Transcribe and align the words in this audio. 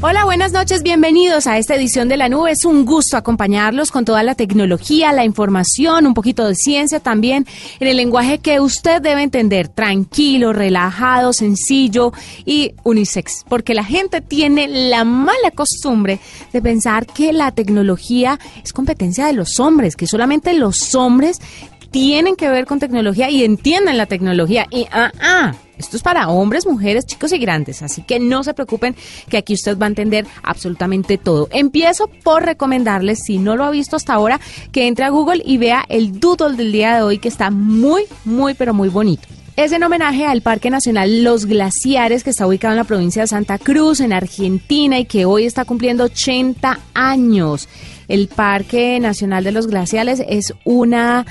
Hola, 0.00 0.24
buenas 0.24 0.52
noches, 0.52 0.84
bienvenidos 0.84 1.48
a 1.48 1.58
esta 1.58 1.74
edición 1.74 2.08
de 2.08 2.16
la 2.16 2.28
nube. 2.28 2.52
Es 2.52 2.64
un 2.64 2.84
gusto 2.84 3.16
acompañarlos 3.16 3.90
con 3.90 4.04
toda 4.04 4.22
la 4.22 4.36
tecnología, 4.36 5.12
la 5.12 5.24
información, 5.24 6.06
un 6.06 6.14
poquito 6.14 6.46
de 6.46 6.54
ciencia 6.54 7.00
también, 7.00 7.46
en 7.80 7.88
el 7.88 7.96
lenguaje 7.96 8.38
que 8.38 8.60
usted 8.60 9.02
debe 9.02 9.24
entender, 9.24 9.66
tranquilo, 9.66 10.52
relajado, 10.52 11.32
sencillo 11.32 12.12
y 12.44 12.74
unisex, 12.84 13.44
porque 13.48 13.74
la 13.74 13.82
gente 13.82 14.20
tiene 14.20 14.68
la 14.68 15.02
mala 15.02 15.50
costumbre 15.52 16.20
de 16.52 16.62
pensar 16.62 17.04
que 17.04 17.32
la 17.32 17.50
tecnología 17.50 18.38
es 18.62 18.72
competencia 18.72 19.26
de 19.26 19.32
los 19.32 19.58
hombres, 19.58 19.96
que 19.96 20.06
solamente 20.06 20.54
los 20.54 20.94
hombres 20.94 21.40
tienen 21.90 22.36
que 22.36 22.48
ver 22.48 22.66
con 22.66 22.78
tecnología 22.78 23.30
y 23.30 23.42
entienden 23.42 23.96
la 23.96 24.06
tecnología. 24.06 24.64
Y 24.70 24.86
ah, 24.92 25.10
ah, 25.20 25.54
esto 25.78 25.96
es 25.96 26.02
para 26.02 26.28
hombres, 26.28 26.66
mujeres, 26.66 27.06
chicos 27.06 27.32
y 27.32 27.38
grandes, 27.38 27.82
así 27.82 28.02
que 28.02 28.18
no 28.18 28.42
se 28.42 28.54
preocupen 28.54 28.94
que 29.28 29.38
aquí 29.38 29.54
usted 29.54 29.78
va 29.78 29.86
a 29.86 29.88
entender 29.88 30.26
absolutamente 30.42 31.18
todo. 31.18 31.48
Empiezo 31.50 32.08
por 32.22 32.44
recomendarles, 32.44 33.20
si 33.24 33.38
no 33.38 33.56
lo 33.56 33.64
ha 33.64 33.70
visto 33.70 33.96
hasta 33.96 34.14
ahora, 34.14 34.40
que 34.72 34.86
entre 34.86 35.04
a 35.04 35.10
Google 35.10 35.42
y 35.44 35.58
vea 35.58 35.84
el 35.88 36.18
doodle 36.20 36.56
del 36.56 36.72
día 36.72 36.96
de 36.96 37.02
hoy 37.02 37.18
que 37.18 37.28
está 37.28 37.50
muy, 37.50 38.04
muy, 38.24 38.54
pero 38.54 38.74
muy 38.74 38.88
bonito. 38.88 39.28
Es 39.56 39.72
en 39.72 39.82
homenaje 39.82 40.24
al 40.24 40.40
Parque 40.40 40.70
Nacional 40.70 41.24
Los 41.24 41.46
Glaciares, 41.46 42.22
que 42.22 42.30
está 42.30 42.46
ubicado 42.46 42.74
en 42.74 42.78
la 42.78 42.84
provincia 42.84 43.22
de 43.22 43.26
Santa 43.26 43.58
Cruz, 43.58 43.98
en 43.98 44.12
Argentina, 44.12 45.00
y 45.00 45.04
que 45.04 45.24
hoy 45.24 45.46
está 45.46 45.64
cumpliendo 45.64 46.04
80 46.04 46.78
años. 46.94 47.68
El 48.06 48.28
Parque 48.28 49.00
Nacional 49.00 49.42
de 49.42 49.50
los 49.50 49.66
Glaciares 49.66 50.22
es 50.28 50.54
una 50.64 51.26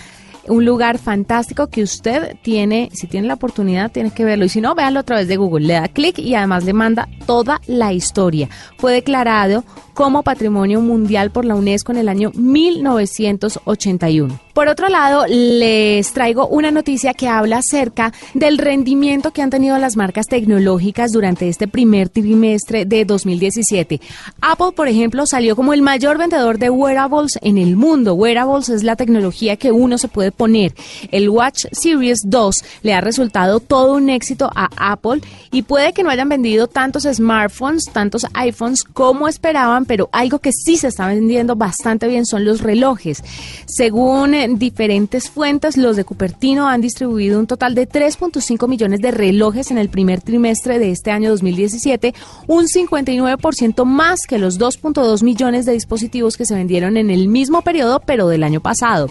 un 0.47 0.65
lugar 0.65 0.97
fantástico 0.97 1.67
que 1.67 1.83
usted 1.83 2.35
tiene, 2.41 2.89
si 2.93 3.07
tiene 3.07 3.27
la 3.27 3.35
oportunidad, 3.35 3.91
tiene 3.91 4.11
que 4.11 4.25
verlo. 4.25 4.45
Y 4.45 4.49
si 4.49 4.61
no, 4.61 4.75
véalo 4.75 4.99
a 4.99 5.03
través 5.03 5.27
de 5.27 5.37
Google. 5.37 5.67
Le 5.67 5.73
da 5.73 5.87
clic 5.87 6.19
y 6.19 6.35
además 6.35 6.63
le 6.63 6.73
manda 6.73 7.07
toda 7.25 7.61
la 7.67 7.93
historia. 7.93 8.49
Fue 8.77 8.93
declarado 8.93 9.63
como 9.93 10.23
Patrimonio 10.23 10.81
Mundial 10.81 11.31
por 11.31 11.45
la 11.45 11.55
UNESCO 11.55 11.91
en 11.91 11.97
el 11.97 12.09
año 12.09 12.31
1981. 12.35 14.46
Por 14.57 14.69
otro 14.69 14.89
lado, 14.89 15.27
les 15.27 16.11
traigo 16.13 16.47
una 16.47 16.71
noticia 16.71 17.13
que 17.13 17.27
habla 17.27 17.59
acerca 17.59 18.11
del 18.33 18.57
rendimiento 18.57 19.29
que 19.29 19.43
han 19.43 19.51
tenido 19.51 19.77
las 19.77 19.95
marcas 19.95 20.25
tecnológicas 20.25 21.11
durante 21.11 21.47
este 21.47 21.67
primer 21.67 22.09
trimestre 22.09 22.83
de 22.83 23.05
2017. 23.05 24.01
Apple, 24.41 24.71
por 24.75 24.87
ejemplo, 24.87 25.27
salió 25.27 25.55
como 25.55 25.73
el 25.73 25.83
mayor 25.83 26.17
vendedor 26.17 26.57
de 26.57 26.71
wearables 26.71 27.37
en 27.43 27.59
el 27.59 27.75
mundo. 27.75 28.15
Wearables 28.15 28.69
es 28.69 28.81
la 28.81 28.95
tecnología 28.95 29.57
que 29.57 29.71
uno 29.71 29.99
se 29.99 30.07
puede 30.07 30.31
poner. 30.31 30.73
El 31.11 31.29
Watch 31.29 31.65
Series 31.71 32.21
2 32.25 32.63
le 32.81 32.95
ha 32.95 33.01
resultado 33.01 33.59
todo 33.59 33.93
un 33.93 34.09
éxito 34.09 34.49
a 34.55 34.69
Apple 34.75 35.21
y 35.51 35.61
puede 35.61 35.93
que 35.93 36.01
no 36.01 36.09
hayan 36.09 36.29
vendido 36.29 36.65
tantos 36.65 37.03
smartphones, 37.03 37.91
tantos 37.93 38.25
iPhones 38.33 38.83
como 38.83 39.27
esperaban, 39.27 39.85
pero 39.85 40.09
algo 40.11 40.39
que 40.39 40.51
sí 40.51 40.77
se 40.77 40.87
está 40.87 41.05
vendiendo 41.05 41.55
bastante 41.55 42.07
bien 42.07 42.25
son 42.25 42.43
los 42.43 42.61
relojes. 42.61 43.23
Según 43.67 44.46
diferentes 44.55 45.29
fuentes, 45.29 45.77
los 45.77 45.95
de 45.95 46.05
Cupertino 46.05 46.67
han 46.67 46.81
distribuido 46.81 47.39
un 47.39 47.47
total 47.47 47.75
de 47.75 47.87
3.5 47.87 48.67
millones 48.67 49.01
de 49.01 49.11
relojes 49.11 49.71
en 49.71 49.77
el 49.77 49.89
primer 49.89 50.21
trimestre 50.21 50.79
de 50.79 50.91
este 50.91 51.11
año 51.11 51.29
2017, 51.29 52.13
un 52.47 52.65
59% 52.65 53.85
más 53.85 54.21
que 54.27 54.37
los 54.37 54.59
2.2 54.59 55.23
millones 55.23 55.65
de 55.65 55.73
dispositivos 55.73 56.37
que 56.37 56.45
se 56.45 56.55
vendieron 56.55 56.97
en 56.97 57.09
el 57.09 57.27
mismo 57.27 57.61
periodo, 57.61 58.01
pero 58.05 58.27
del 58.27 58.43
año 58.43 58.61
pasado. 58.61 59.09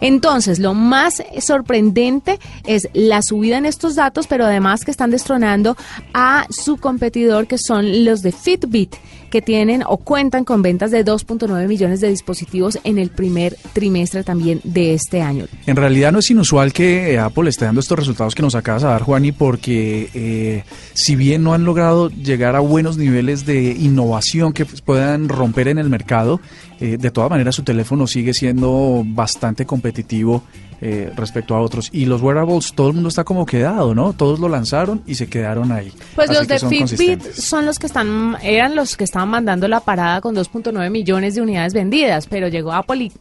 Entonces, 0.00 0.58
lo 0.58 0.74
más 0.74 1.22
sorprendente 1.40 2.38
es 2.64 2.88
la 2.94 3.22
subida 3.22 3.58
en 3.58 3.66
estos 3.66 3.94
datos, 3.94 4.26
pero 4.26 4.44
además 4.44 4.84
que 4.84 4.90
están 4.90 5.10
destronando 5.10 5.76
a 6.14 6.46
su 6.50 6.76
competidor, 6.78 7.46
que 7.46 7.58
son 7.58 8.04
los 8.04 8.22
de 8.22 8.32
Fitbit 8.32 8.96
que 9.30 9.42
tienen 9.42 9.82
o 9.86 9.98
cuentan 9.98 10.44
con 10.44 10.62
ventas 10.62 10.90
de 10.90 11.04
2.9 11.04 11.66
millones 11.66 12.00
de 12.00 12.08
dispositivos 12.08 12.78
en 12.84 12.98
el 12.98 13.10
primer 13.10 13.56
trimestre 13.72 14.24
también 14.24 14.60
de 14.64 14.94
este 14.94 15.22
año. 15.22 15.46
En 15.66 15.76
realidad 15.76 16.12
no 16.12 16.20
es 16.20 16.30
inusual 16.30 16.72
que 16.72 17.12
eh, 17.12 17.18
Apple 17.18 17.48
esté 17.48 17.64
dando 17.64 17.80
estos 17.80 17.98
resultados 17.98 18.34
que 18.34 18.42
nos 18.42 18.54
acabas 18.54 18.82
de 18.82 18.88
dar, 18.88 19.02
Juani, 19.02 19.32
porque 19.32 20.10
eh, 20.14 20.64
si 20.94 21.16
bien 21.16 21.42
no 21.42 21.54
han 21.54 21.64
logrado 21.64 22.08
llegar 22.10 22.56
a 22.56 22.60
buenos 22.60 22.96
niveles 22.96 23.46
de 23.46 23.72
innovación 23.72 24.52
que 24.52 24.64
puedan 24.64 25.28
romper 25.28 25.68
en 25.68 25.78
el 25.78 25.88
mercado, 25.88 26.40
eh, 26.80 26.96
de 26.98 27.10
todas 27.10 27.30
maneras 27.30 27.54
su 27.54 27.62
teléfono 27.62 28.06
sigue 28.06 28.34
siendo 28.34 29.02
bastante 29.04 29.66
competitivo 29.66 30.42
eh, 30.80 31.12
respecto 31.16 31.54
a 31.56 31.60
otros. 31.60 31.88
Y 31.92 32.06
los 32.06 32.22
wearables, 32.22 32.72
todo 32.72 32.88
el 32.88 32.94
mundo 32.94 33.08
está 33.08 33.24
como 33.24 33.44
quedado, 33.46 33.94
¿no? 33.94 34.12
Todos 34.12 34.38
lo 34.38 34.48
lanzaron 34.48 35.02
y 35.06 35.16
se 35.16 35.26
quedaron 35.26 35.72
ahí. 35.72 35.92
Pues 36.14 36.32
los 36.32 36.46
de 36.46 36.58
Fitbit 36.58 37.22
son 37.32 37.66
los 37.66 37.78
que 37.78 37.86
están, 37.86 38.36
eran 38.42 38.76
los 38.76 38.96
que 38.96 39.04
estaban 39.04 39.28
mandando 39.28 39.66
la 39.66 39.80
parada 39.80 40.20
con 40.20 40.36
2.9 40.36 40.90
millones 40.90 41.34
de 41.34 41.42
unidades 41.42 41.74
vendidas, 41.74 42.26
pero 42.26 42.48
llegó 42.48 42.72
Apple 42.72 43.04
y 43.04 43.12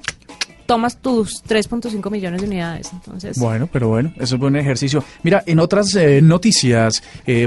tomas 0.67 0.97
tus 0.97 1.43
3.5 1.45 2.11
millones 2.11 2.41
de 2.41 2.47
unidades. 2.47 2.91
Entonces, 2.93 3.39
bueno, 3.39 3.67
pero 3.71 3.87
bueno, 3.87 4.13
eso 4.17 4.35
es 4.35 4.41
buen 4.41 4.55
ejercicio. 4.55 5.03
Mira, 5.23 5.43
en 5.45 5.59
otras 5.59 5.95
eh, 5.95 6.21
noticias, 6.21 7.01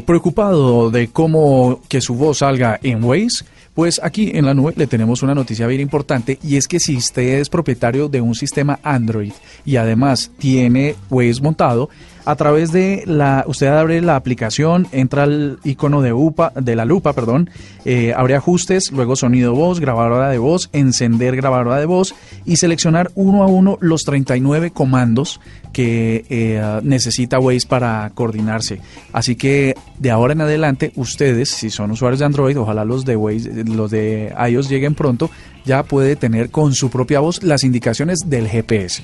preocupado 0.04 0.91
de 0.91 1.09
cómo 1.09 1.82
que 1.88 2.00
su 2.00 2.15
voz 2.15 2.38
salga 2.38 2.81
en 2.82 3.04
Waze, 3.04 3.44
pues 3.75 4.00
aquí 4.03 4.32
en 4.34 4.47
la 4.47 4.54
nube 4.54 4.75
le 4.76 4.86
tenemos 4.86 5.22
una 5.22 5.34
noticia 5.34 5.66
bien 5.66 5.81
importante 5.81 6.38
y 6.42 6.56
es 6.56 6.66
que 6.66 6.81
si 6.81 6.97
usted 6.97 7.41
es 7.41 7.48
propietario 7.48 8.08
de 8.08 8.20
un 8.20 8.34
sistema 8.34 8.78
Android 8.82 9.32
y 9.64 9.76
además 9.76 10.31
tiene 10.38 10.97
Waze 11.08 11.41
montado, 11.41 11.88
a 12.30 12.36
través 12.36 12.70
de 12.70 13.02
la, 13.06 13.44
usted 13.48 13.66
abre 13.66 14.00
la 14.00 14.14
aplicación, 14.14 14.86
entra 14.92 15.24
al 15.24 15.58
icono 15.64 16.00
de, 16.00 16.12
UPA, 16.12 16.52
de 16.54 16.76
la 16.76 16.84
lupa, 16.84 17.12
perdón, 17.12 17.50
eh, 17.84 18.14
abre 18.16 18.36
ajustes, 18.36 18.92
luego 18.92 19.16
sonido 19.16 19.52
voz, 19.52 19.80
grabadora 19.80 20.28
de 20.28 20.38
voz, 20.38 20.70
encender 20.72 21.34
grabadora 21.34 21.80
de 21.80 21.86
voz 21.86 22.14
y 22.44 22.56
seleccionar 22.56 23.10
uno 23.16 23.42
a 23.42 23.48
uno 23.48 23.78
los 23.80 24.04
39 24.04 24.70
comandos 24.70 25.41
que 25.72 26.24
eh, 26.30 26.80
necesita 26.84 27.41
Waze 27.41 27.66
para 27.66 28.08
coordinarse. 28.14 28.80
Así 29.12 29.34
que 29.34 29.74
de 29.98 30.10
ahora 30.12 30.32
en 30.32 30.42
adelante, 30.42 30.92
ustedes, 30.94 31.48
si 31.48 31.68
son 31.68 31.91
usuarios 31.91 32.20
de 32.20 32.26
Android, 32.26 32.56
ojalá 32.60 32.84
los 32.84 33.04
de 33.04 33.16
Waze, 33.16 33.64
los 33.64 33.91
de 33.91 34.32
iOS 34.48 34.68
lleguen 34.68 34.94
pronto, 34.94 35.30
ya 35.64 35.82
puede 35.82 36.14
tener 36.14 36.50
con 36.50 36.74
su 36.74 36.91
propia 36.91 37.18
voz 37.18 37.42
las 37.42 37.64
indicaciones 37.64 38.20
del 38.26 38.47
GPS. 38.48 39.02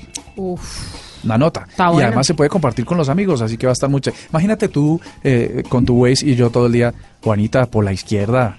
Una 1.27 1.37
nota. 1.37 1.67
y 1.77 2.01
además 2.01 2.25
se 2.25 2.33
puede 2.33 2.49
compartir 2.49 2.85
con 2.85 2.97
los 2.97 3.09
amigos, 3.09 3.41
así 3.41 3.57
que 3.57 3.67
va 3.67 3.71
a 3.71 3.73
estar 3.73 3.89
mucho. 3.89 4.11
Imagínate 4.29 4.67
tú 4.69 4.99
eh, 5.23 5.63
con 5.69 5.85
tu 5.85 5.95
Waze 5.95 6.25
y 6.25 6.35
yo 6.35 6.49
todo 6.49 6.67
el 6.67 6.73
día, 6.73 6.93
Juanita, 7.21 7.65
por 7.67 7.85
la 7.85 7.93
izquierda. 7.93 8.57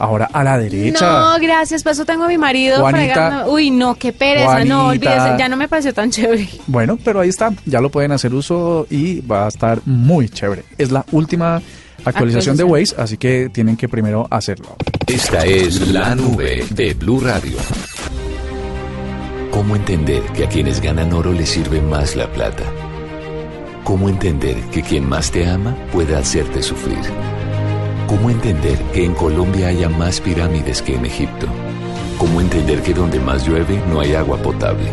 Ahora 0.00 0.28
a 0.32 0.44
la 0.44 0.56
derecha. 0.56 1.10
No, 1.10 1.40
gracias, 1.40 1.82
por 1.82 1.90
eso 1.90 2.04
tengo 2.04 2.22
a 2.24 2.28
mi 2.28 2.38
marido 2.38 2.78
Juanita, 2.78 3.46
Uy, 3.48 3.72
no, 3.72 3.96
qué 3.96 4.12
pereza, 4.12 4.64
no, 4.64 4.88
olvídese, 4.88 5.34
ya 5.36 5.48
no 5.48 5.56
me 5.56 5.66
pareció 5.66 5.92
tan 5.92 6.10
chévere. 6.10 6.48
Bueno, 6.68 6.96
pero 7.04 7.18
ahí 7.18 7.28
está, 7.28 7.52
ya 7.66 7.80
lo 7.80 7.90
pueden 7.90 8.12
hacer 8.12 8.32
uso 8.32 8.86
y 8.90 9.20
va 9.22 9.46
a 9.46 9.48
estar 9.48 9.80
muy 9.86 10.28
chévere. 10.28 10.62
Es 10.78 10.92
la 10.92 11.04
última 11.10 11.60
actualización 12.04 12.56
de 12.56 12.62
Waze, 12.62 12.94
así 12.96 13.16
que 13.16 13.50
tienen 13.52 13.76
que 13.76 13.88
primero 13.88 14.28
hacerlo. 14.30 14.76
Esta 15.04 15.44
es 15.44 15.88
la 15.88 16.14
nube 16.14 16.64
de 16.70 16.94
Blue 16.94 17.18
Radio. 17.18 17.56
¿Cómo 19.58 19.74
entender 19.74 20.22
que 20.34 20.44
a 20.44 20.48
quienes 20.48 20.80
ganan 20.80 21.12
oro 21.12 21.32
les 21.32 21.48
sirve 21.48 21.80
más 21.80 22.14
la 22.14 22.28
plata? 22.28 22.62
¿Cómo 23.82 24.08
entender 24.08 24.56
que 24.70 24.82
quien 24.82 25.08
más 25.08 25.32
te 25.32 25.50
ama 25.50 25.74
puede 25.90 26.14
hacerte 26.14 26.62
sufrir? 26.62 27.00
¿Cómo 28.06 28.30
entender 28.30 28.78
que 28.92 29.04
en 29.04 29.14
Colombia 29.14 29.66
haya 29.66 29.88
más 29.88 30.20
pirámides 30.20 30.80
que 30.80 30.94
en 30.94 31.06
Egipto? 31.06 31.48
¿Cómo 32.18 32.40
entender 32.40 32.82
que 32.82 32.94
donde 32.94 33.18
más 33.18 33.48
llueve 33.48 33.82
no 33.90 33.98
hay 33.98 34.14
agua 34.14 34.36
potable? 34.38 34.90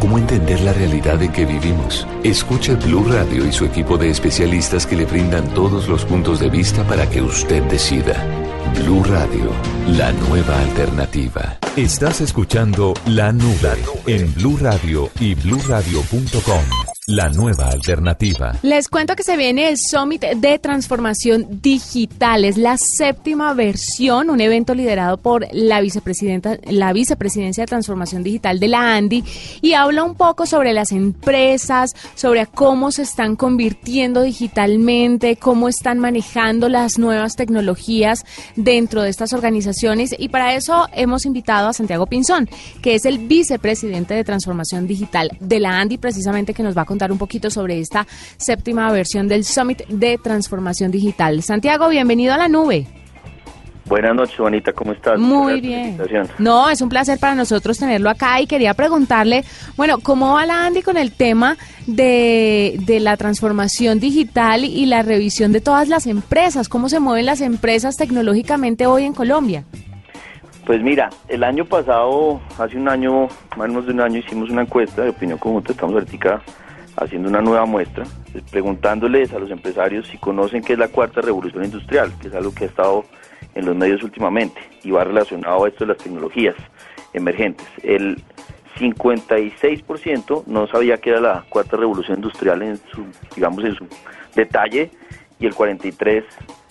¿Cómo 0.00 0.16
entender 0.16 0.62
la 0.62 0.72
realidad 0.72 1.22
en 1.22 1.30
que 1.30 1.44
vivimos? 1.44 2.06
Escuche 2.24 2.76
Blue 2.76 3.04
Radio 3.04 3.44
y 3.44 3.52
su 3.52 3.66
equipo 3.66 3.98
de 3.98 4.08
especialistas 4.08 4.86
que 4.86 4.96
le 4.96 5.04
brindan 5.04 5.52
todos 5.52 5.86
los 5.86 6.06
puntos 6.06 6.40
de 6.40 6.48
vista 6.48 6.82
para 6.84 7.10
que 7.10 7.20
usted 7.20 7.62
decida. 7.64 8.39
Blue 8.74 9.02
Radio, 9.04 9.50
la 9.96 10.12
nueva 10.12 10.60
alternativa. 10.60 11.58
Estás 11.76 12.20
escuchando 12.20 12.94
La 13.06 13.32
Nube 13.32 13.76
en 14.06 14.32
Blue 14.34 14.58
Radio 14.58 15.10
y 15.20 15.34
bluradio.com. 15.34 16.89
la 17.10 17.28
nueva 17.28 17.68
alternativa. 17.70 18.52
Les 18.62 18.88
cuento 18.88 19.16
que 19.16 19.24
se 19.24 19.36
viene 19.36 19.68
el 19.68 19.78
Summit 19.78 20.22
de 20.22 20.58
Transformación 20.60 21.60
Digital. 21.60 22.44
Es 22.44 22.56
la 22.56 22.76
séptima 22.76 23.52
versión, 23.52 24.30
un 24.30 24.40
evento 24.40 24.74
liderado 24.74 25.16
por 25.16 25.44
la 25.50 25.80
vicepresidenta, 25.80 26.58
la 26.68 26.92
vicepresidencia 26.92 27.64
de 27.64 27.66
Transformación 27.66 28.22
Digital 28.22 28.60
de 28.60 28.68
la 28.68 28.94
ANDI 28.94 29.24
y 29.60 29.72
habla 29.72 30.04
un 30.04 30.14
poco 30.14 30.46
sobre 30.46 30.72
las 30.72 30.92
empresas, 30.92 31.96
sobre 32.14 32.46
cómo 32.46 32.92
se 32.92 33.02
están 33.02 33.34
convirtiendo 33.34 34.22
digitalmente, 34.22 35.34
cómo 35.34 35.68
están 35.68 35.98
manejando 35.98 36.68
las 36.68 36.96
nuevas 36.96 37.34
tecnologías 37.34 38.24
dentro 38.54 39.02
de 39.02 39.10
estas 39.10 39.32
organizaciones 39.32 40.14
y 40.16 40.28
para 40.28 40.54
eso 40.54 40.86
hemos 40.92 41.26
invitado 41.26 41.68
a 41.68 41.72
Santiago 41.72 42.06
Pinzón, 42.06 42.48
que 42.82 42.94
es 42.94 43.04
el 43.04 43.18
vicepresidente 43.18 44.14
de 44.14 44.22
Transformación 44.22 44.86
Digital 44.86 45.36
de 45.40 45.58
la 45.58 45.76
ANDI, 45.80 45.98
precisamente 45.98 46.54
que 46.54 46.62
nos 46.62 46.78
va 46.78 46.82
a 46.82 46.84
contar 46.84 46.99
un 47.12 47.18
poquito 47.18 47.50
sobre 47.50 47.80
esta 47.80 48.06
séptima 48.36 48.90
versión 48.92 49.28
del 49.28 49.44
Summit 49.44 49.86
de 49.88 50.18
Transformación 50.22 50.90
Digital. 50.90 51.42
Santiago, 51.42 51.88
bienvenido 51.88 52.34
a 52.34 52.38
la 52.38 52.48
nube. 52.48 52.86
Buenas 53.86 54.14
noches, 54.14 54.36
Juanita, 54.36 54.72
¿cómo 54.72 54.92
estás? 54.92 55.18
Muy 55.18 55.60
bien. 55.60 55.98
No, 56.38 56.70
es 56.70 56.80
un 56.80 56.88
placer 56.88 57.18
para 57.18 57.34
nosotros 57.34 57.76
tenerlo 57.76 58.08
acá 58.08 58.40
y 58.40 58.46
quería 58.46 58.72
preguntarle, 58.74 59.42
bueno, 59.76 59.98
¿cómo 59.98 60.34
va 60.34 60.46
la 60.46 60.64
Andy 60.64 60.82
con 60.82 60.96
el 60.96 61.10
tema 61.10 61.56
de, 61.88 62.76
de 62.86 63.00
la 63.00 63.16
transformación 63.16 63.98
digital 63.98 64.64
y 64.64 64.86
la 64.86 65.02
revisión 65.02 65.50
de 65.50 65.60
todas 65.60 65.88
las 65.88 66.06
empresas? 66.06 66.68
¿Cómo 66.68 66.88
se 66.88 67.00
mueven 67.00 67.26
las 67.26 67.40
empresas 67.40 67.96
tecnológicamente 67.96 68.86
hoy 68.86 69.04
en 69.04 69.12
Colombia? 69.12 69.64
Pues 70.66 70.80
mira, 70.82 71.10
el 71.26 71.42
año 71.42 71.64
pasado, 71.64 72.40
hace 72.60 72.76
un 72.76 72.88
año, 72.88 73.22
más 73.56 73.58
o 73.58 73.68
menos 73.68 73.86
de 73.86 73.92
un 73.92 74.02
año, 74.02 74.18
hicimos 74.18 74.50
una 74.50 74.62
encuesta 74.62 75.02
de 75.02 75.08
opinión 75.08 75.36
conjunta, 75.36 75.72
estamos 75.72 75.94
ahorita 75.94 76.40
haciendo 76.96 77.28
una 77.28 77.40
nueva 77.40 77.66
muestra, 77.66 78.04
preguntándoles 78.50 79.32
a 79.32 79.38
los 79.38 79.50
empresarios 79.50 80.06
si 80.08 80.18
conocen 80.18 80.62
qué 80.62 80.74
es 80.74 80.78
la 80.78 80.88
cuarta 80.88 81.20
revolución 81.20 81.64
industrial, 81.64 82.12
que 82.20 82.28
es 82.28 82.34
algo 82.34 82.54
que 82.54 82.64
ha 82.64 82.68
estado 82.68 83.04
en 83.54 83.66
los 83.66 83.76
medios 83.76 84.02
últimamente 84.02 84.60
y 84.82 84.90
va 84.90 85.04
relacionado 85.04 85.64
a 85.64 85.68
esto 85.68 85.84
de 85.84 85.94
las 85.94 86.02
tecnologías 86.02 86.54
emergentes. 87.12 87.66
El 87.82 88.22
56% 88.78 90.44
no 90.46 90.66
sabía 90.66 90.98
qué 90.98 91.10
era 91.10 91.20
la 91.20 91.44
cuarta 91.48 91.76
revolución 91.76 92.18
industrial 92.18 92.62
en 92.62 92.76
su, 92.76 93.04
digamos, 93.34 93.64
en 93.64 93.74
su 93.74 93.86
detalle 94.34 94.90
y 95.38 95.46
el 95.46 95.54
43% 95.54 96.24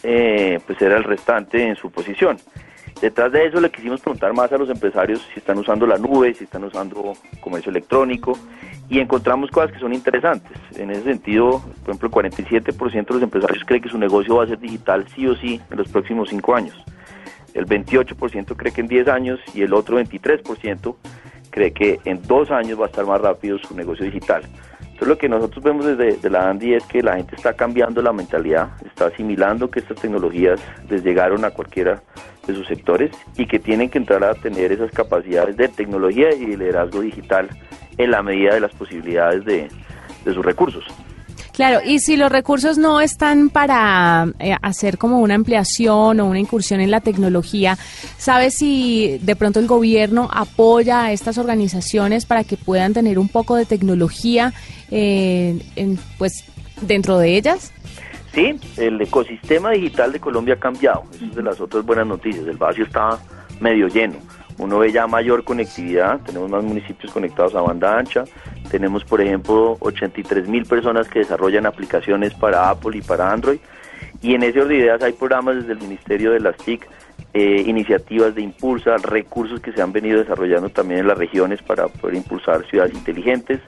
eh, 0.03 0.59
pues 0.65 0.81
era 0.81 0.97
el 0.97 1.03
restante 1.03 1.61
en 1.67 1.75
su 1.75 1.91
posición. 1.91 2.37
Detrás 3.01 3.31
de 3.31 3.45
eso 3.45 3.61
le 3.61 3.71
quisimos 3.71 4.01
preguntar 4.01 4.33
más 4.33 4.51
a 4.51 4.57
los 4.57 4.69
empresarios 4.69 5.25
si 5.33 5.39
están 5.39 5.57
usando 5.57 5.87
la 5.87 5.97
nube, 5.97 6.33
si 6.33 6.43
están 6.43 6.65
usando 6.65 7.13
comercio 7.39 7.69
electrónico 7.69 8.37
y 8.89 8.99
encontramos 8.99 9.49
cosas 9.51 9.71
que 9.71 9.79
son 9.79 9.93
interesantes. 9.93 10.57
En 10.75 10.91
ese 10.91 11.03
sentido, 11.03 11.61
por 11.85 11.95
ejemplo, 11.95 12.23
el 12.25 12.31
47% 12.31 13.07
de 13.07 13.13
los 13.13 13.23
empresarios 13.23 13.63
cree 13.65 13.79
que 13.79 13.87
su 13.87 13.97
negocio 13.97 14.35
va 14.35 14.43
a 14.43 14.47
ser 14.47 14.59
digital 14.59 15.07
sí 15.15 15.25
o 15.27 15.35
sí 15.35 15.61
en 15.71 15.77
los 15.77 15.87
próximos 15.87 16.29
cinco 16.29 16.55
años. 16.55 16.75
El 17.53 17.65
28% 17.67 18.55
cree 18.57 18.73
que 18.73 18.81
en 18.81 18.87
10 18.87 19.07
años 19.07 19.39
y 19.53 19.61
el 19.61 19.73
otro 19.73 19.99
23% 19.99 20.95
cree 21.49 21.71
que 21.71 21.99
en 22.05 22.21
dos 22.23 22.51
años 22.51 22.79
va 22.79 22.85
a 22.85 22.87
estar 22.89 23.05
más 23.05 23.21
rápido 23.21 23.57
su 23.59 23.75
negocio 23.75 24.05
digital. 24.05 24.43
Entonces 24.99 25.15
lo 25.15 25.17
que 25.17 25.29
nosotros 25.29 25.63
vemos 25.63 25.85
desde 25.85 26.29
la 26.29 26.49
ANDI 26.49 26.73
es 26.73 26.83
que 26.83 27.01
la 27.01 27.15
gente 27.15 27.33
está 27.33 27.53
cambiando 27.53 28.01
la 28.01 28.11
mentalidad, 28.11 28.71
está 28.85 29.05
asimilando 29.05 29.71
que 29.71 29.79
estas 29.79 29.97
tecnologías 29.97 30.59
les 30.89 31.05
llegaron 31.05 31.45
a 31.45 31.51
cualquiera 31.51 32.03
de 32.45 32.53
sus 32.53 32.67
sectores 32.67 33.11
y 33.37 33.45
que 33.45 33.59
tienen 33.59 33.89
que 33.89 33.97
entrar 33.97 34.25
a 34.25 34.33
tener 34.33 34.73
esas 34.73 34.91
capacidades 34.91 35.55
de 35.55 35.69
tecnología 35.69 36.35
y 36.35 36.47
liderazgo 36.47 36.99
digital 36.99 37.47
en 37.97 38.11
la 38.11 38.21
medida 38.21 38.55
de 38.55 38.59
las 38.59 38.75
posibilidades 38.75 39.45
de, 39.45 39.69
sus 40.25 40.45
recursos. 40.45 40.83
Claro, 41.59 41.81
y 41.85 41.99
si 41.99 42.15
los 42.15 42.31
recursos 42.31 42.77
no 42.77 43.01
están 43.01 43.49
para 43.49 44.27
eh, 44.39 44.55
hacer 44.61 44.97
como 44.97 45.19
una 45.19 45.35
ampliación 45.35 46.21
o 46.21 46.25
una 46.25 46.39
incursión 46.39 46.79
en 46.79 46.89
la 46.89 47.01
tecnología, 47.01 47.77
¿sabes 48.17 48.53
si 48.53 49.17
de 49.21 49.35
pronto 49.35 49.59
el 49.59 49.67
gobierno 49.67 50.29
apoya 50.31 51.03
a 51.03 51.11
estas 51.11 51.37
organizaciones 51.37 52.25
para 52.25 52.45
que 52.45 52.55
puedan 52.55 52.93
tener 52.93 53.19
un 53.19 53.27
poco 53.27 53.57
de 53.57 53.65
tecnología 53.65 54.53
eh, 54.89 55.59
pues 56.17 56.45
dentro 56.79 57.17
de 57.17 57.35
ellas? 57.35 57.73
Sí, 58.33 58.57
el 58.77 59.01
ecosistema 59.01 59.71
digital 59.71 60.13
de 60.13 60.21
Colombia 60.21 60.53
ha 60.53 60.59
cambiado. 60.59 61.03
Esa 61.13 61.25
es 61.25 61.35
de 61.35 61.43
las 61.43 61.59
otras 61.59 61.85
buenas 61.85 62.07
noticias. 62.07 62.47
El 62.47 62.55
vacío 62.55 62.85
está 62.85 63.19
medio 63.59 63.89
lleno 63.89 64.15
uno 64.59 64.79
ve 64.79 64.91
ya 64.91 65.07
mayor 65.07 65.43
conectividad, 65.43 66.19
tenemos 66.19 66.49
más 66.49 66.63
municipios 66.63 67.11
conectados 67.13 67.55
a 67.55 67.61
banda 67.61 67.97
ancha, 67.97 68.25
tenemos 68.69 69.03
por 69.03 69.21
ejemplo 69.21 69.77
83 69.79 70.47
mil 70.47 70.65
personas 70.65 71.07
que 71.07 71.19
desarrollan 71.19 71.65
aplicaciones 71.65 72.33
para 72.33 72.69
Apple 72.69 72.97
y 72.97 73.01
para 73.01 73.31
Android, 73.31 73.59
y 74.21 74.35
en 74.35 74.43
ese 74.43 74.59
orden 74.59 74.77
de 74.77 74.83
ideas 74.83 75.01
hay 75.01 75.13
programas 75.13 75.55
desde 75.55 75.73
el 75.73 75.79
Ministerio 75.79 76.31
de 76.31 76.39
las 76.39 76.57
TIC, 76.57 76.87
eh, 77.33 77.63
iniciativas 77.67 78.33
de 78.33 78.41
impulsa, 78.41 78.97
recursos 78.97 79.59
que 79.61 79.71
se 79.71 79.81
han 79.81 79.91
venido 79.91 80.19
desarrollando 80.19 80.69
también 80.69 81.01
en 81.01 81.07
las 81.07 81.17
regiones 81.17 81.61
para 81.61 81.87
poder 81.87 82.15
impulsar 82.15 82.65
ciudades 82.67 82.93
inteligentes. 82.93 83.59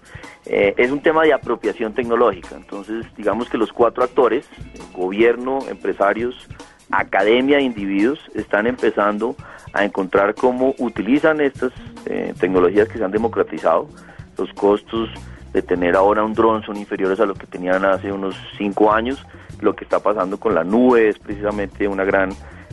Eh, 0.46 0.74
es 0.78 0.92
un 0.92 1.02
tema 1.02 1.24
de 1.24 1.34
apropiación 1.34 1.94
tecnológica, 1.94 2.56
entonces 2.56 3.06
digamos 3.16 3.50
que 3.50 3.58
los 3.58 3.72
cuatro 3.72 4.04
actores, 4.04 4.50
gobierno, 4.94 5.60
empresarios, 5.70 6.48
academia 6.90 7.60
e 7.60 7.62
individuos 7.62 8.20
están 8.34 8.68
empezando 8.68 9.36
a 9.74 9.86
encontrar 9.86 10.36
cómo 10.36 10.74
utilizan 10.80 11.40
estas 11.40 11.72
eh, 12.06 12.34
tecnologías 12.40 12.90
que 12.90 12.98
se 12.98 13.04
han 13.04 13.12
democratizado. 13.12 13.88
Los 14.42 14.54
costos 14.54 15.08
de 15.54 15.62
tener 15.62 15.96
ahora 15.96 16.24
un 16.24 16.34
dron 16.34 16.64
son 16.64 16.76
inferiores 16.76 17.20
a 17.20 17.28
lo 17.28 17.36
que 17.36 17.46
tenían 17.46 17.86
hace 17.86 18.12
unos 18.12 18.36
cinco 18.58 18.92
años. 18.92 19.24
Lo 19.60 19.76
que 19.76 19.84
está 19.84 20.00
pasando 20.00 20.40
con 20.40 20.56
la 20.56 20.64
nube 20.64 21.10
es 21.10 21.20
precisamente 21.20 21.88
una 21.88 22.04
gran 22.04 22.32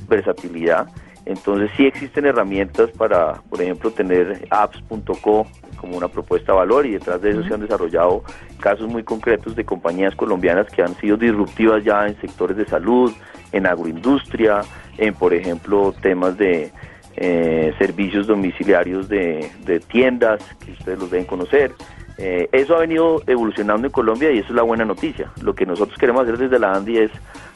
versatilidad. 0.09 0.89
Entonces 1.27 1.71
sí 1.77 1.87
existen 1.87 2.25
herramientas 2.25 2.91
para, 2.93 3.35
por 3.51 3.61
ejemplo, 3.61 3.91
tener 3.91 4.49
apps.co 4.49 5.47
como 5.77 5.99
una 5.99 6.09
propuesta 6.09 6.53
de 6.53 6.59
valor 6.59 6.87
y 6.87 6.93
detrás 6.93 7.21
de 7.21 7.33
eso 7.33 7.43
se 7.43 7.53
han 7.53 7.61
desarrollado 7.61 8.25
casos 8.61 8.89
muy 8.89 9.03
concretos 9.03 9.55
de 9.55 9.67
compañías 9.67 10.15
colombianas 10.15 10.69
que 10.69 10.81
han 10.81 10.95
sido 10.97 11.19
disruptivas 11.19 11.85
ya 11.85 12.07
en 12.07 12.19
sectores 12.19 12.57
de 12.57 12.65
salud, 12.65 13.13
en 13.53 13.67
agroindustria, 13.67 14.63
en 14.97 15.13
por 15.13 15.35
ejemplo 15.35 15.95
temas 16.01 16.39
de 16.39 16.73
eh, 17.21 17.75
servicios 17.79 18.27
domiciliarios 18.27 19.09
de, 19.09 19.83
tiendas, 19.91 20.41
que 20.65 20.73
ustedes 20.73 20.99
los 20.99 21.11
deben 21.11 21.27
conocer. 21.27 21.73
Eh, 22.17 22.49
eso 22.53 22.77
ha 22.77 22.81
venido 22.81 23.23
evolucionando 23.27 23.87
en 23.87 23.93
Colombia 23.93 24.31
y 24.31 24.39
eso 24.39 24.49
es 24.49 24.55
la 24.55 24.63
buena 24.63 24.85
noticia. 24.85 25.31
Lo 25.43 25.55
que 25.55 25.67
nosotros 25.67 25.99
queremos 25.99 26.23
hacer 26.23 26.39
desde 26.39 26.59
la 26.59 26.73
ANDI 26.73 26.99
es 26.99 27.11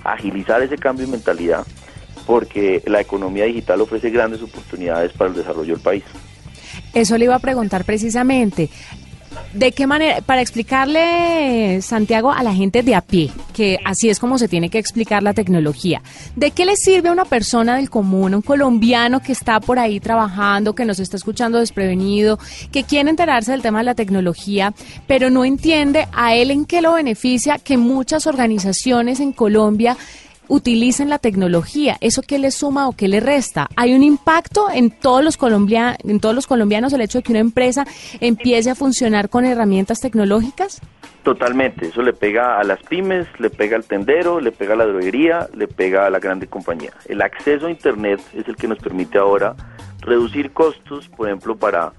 agilizar 0.05 0.63
ese 0.63 0.77
cambio 0.77 1.07
de 1.07 1.13
mentalidad 1.13 1.65
porque 2.27 2.83
la 2.87 3.01
economía 3.01 3.45
digital 3.45 3.81
ofrece 3.81 4.11
grandes 4.11 4.43
oportunidades 4.43 5.13
para 5.13 5.31
el 5.31 5.37
desarrollo 5.37 5.75
del 5.75 5.83
país. 5.83 6.05
Eso 6.95 7.17
le 7.19 7.25
iba 7.25 7.35
a 7.35 7.41
preguntar 7.41 7.85
precisamente. 7.85 8.69
¿De 9.53 9.73
qué 9.73 9.87
manera, 9.87 10.21
para 10.23 10.41
explicarle, 10.41 11.81
Santiago, 11.83 12.33
a 12.33 12.43
la 12.43 12.55
gente 12.55 12.83
de 12.83 12.95
a 12.95 13.03
pie, 13.03 13.31
que 13.53 13.79
así 13.85 14.09
es 14.09 14.19
como 14.19 14.39
se 14.39 14.49
tiene 14.49 14.71
que 14.71 14.79
explicar 14.79 15.23
la 15.23 15.35
tecnología, 15.35 16.03
¿de 16.37 16.53
qué 16.53 16.65
le 16.65 16.77
sirve 16.77 17.11
a 17.11 17.13
una 17.13 17.25
persona 17.25 17.77
del 17.77 17.91
común, 17.91 18.35
un 18.35 18.43
colombiano 18.43 19.21
que 19.21 19.33
está 19.33 19.61
por 19.61 19.79
ahí 19.79 20.01
trabajando, 20.01 20.75
que 20.75 20.85
nos 20.85 20.99
está 21.01 21.17
escuchando 21.17 21.59
desprevenido, 21.59 22.39
que 22.71 22.85
quiere 22.85 23.11
enterarse 23.11 23.53
del 23.53 23.63
tema 23.63 23.79
de 23.79 23.85
la 23.85 23.95
tecnología, 23.95 24.73
pero 25.07 25.29
no 25.29 25.45
entiende 25.45 26.09
a 26.13 26.35
él 26.35 26.51
en 26.51 26.65
qué 26.65 26.81
lo 26.81 26.95
beneficia 26.95 27.59
que 27.59 27.77
muchas 27.77 28.27
organizaciones 28.27 29.21
en 29.21 29.33
Colombia 29.33 29.97
utilicen 30.49 31.09
la 31.09 31.19
tecnología. 31.19 31.97
¿Eso 32.01 32.23
qué 32.23 32.39
le 32.39 32.51
suma 32.51 32.89
o 32.89 32.93
qué 32.93 33.09
le 33.09 33.21
resta? 33.21 33.69
¿Hay 33.77 33.95
un 33.95 34.03
impacto 34.03 34.69
en 34.71 34.91
todos 34.91 35.25
los, 35.25 35.37
colombianos, 35.37 35.97
en 36.05 36.21
todos 36.21 36.35
los 36.35 36.47
colombianos 36.47 36.93
el 36.93 37.01
hecho 37.01 37.19
de 37.19 37.23
que 37.23 37.33
una 37.33 37.41
empresa 37.41 37.87
empiece 38.21 38.71
a 38.71 38.75
funcionar 38.75 39.29
con 39.29 39.45
herramientas 39.45 40.01
tecnológicas? 40.01 40.81
Totalmente, 41.23 41.87
eso 41.87 42.03
le 42.03 42.13
pega 42.13 42.59
a 42.59 42.65
las 42.65 42.81
pymes, 42.83 43.29
le 43.39 43.49
pega 43.49 43.77
al 43.77 43.85
tendero, 43.85 44.41
le 44.41 44.51
pega 44.51 44.75
a 44.75 44.77
la 44.77 44.87
droguería, 44.87 45.49
le 45.55 45.69
pega 45.69 46.07
a 46.07 46.11
la 46.11 46.19
grande 46.19 46.49
compañía. 46.49 46.93
El 47.07 47.23
acceso 47.23 47.67
a 47.67 47.71
Internet 47.71 48.21
es 48.35 48.49
el 48.49 48.57
que 48.57 48.67
nos 48.67 48.79
permite 48.79 49.19
ahora 49.19 49.55
reducir 50.01 50.51
costos, 50.51 51.09
por 51.09 51.29
ejemplo, 51.29 51.57
para 51.57 51.93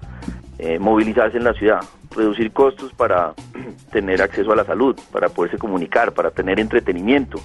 eh, 0.58 0.78
movilizarse 0.78 1.38
en 1.38 1.44
la 1.44 1.54
ciudad, 1.54 1.80
reducir 2.14 2.52
costos 2.52 2.92
para 2.92 3.32
tener 3.92 4.20
acceso 4.20 4.52
a 4.52 4.56
la 4.56 4.64
salud, 4.64 4.94
para 5.10 5.30
poderse 5.30 5.56
comunicar, 5.56 6.12
para 6.12 6.30
tener 6.30 6.60
entretenimiento, 6.60 7.40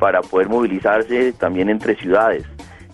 para 0.00 0.22
poder 0.22 0.48
movilizarse 0.48 1.32
también 1.34 1.68
entre 1.68 1.94
ciudades. 1.94 2.44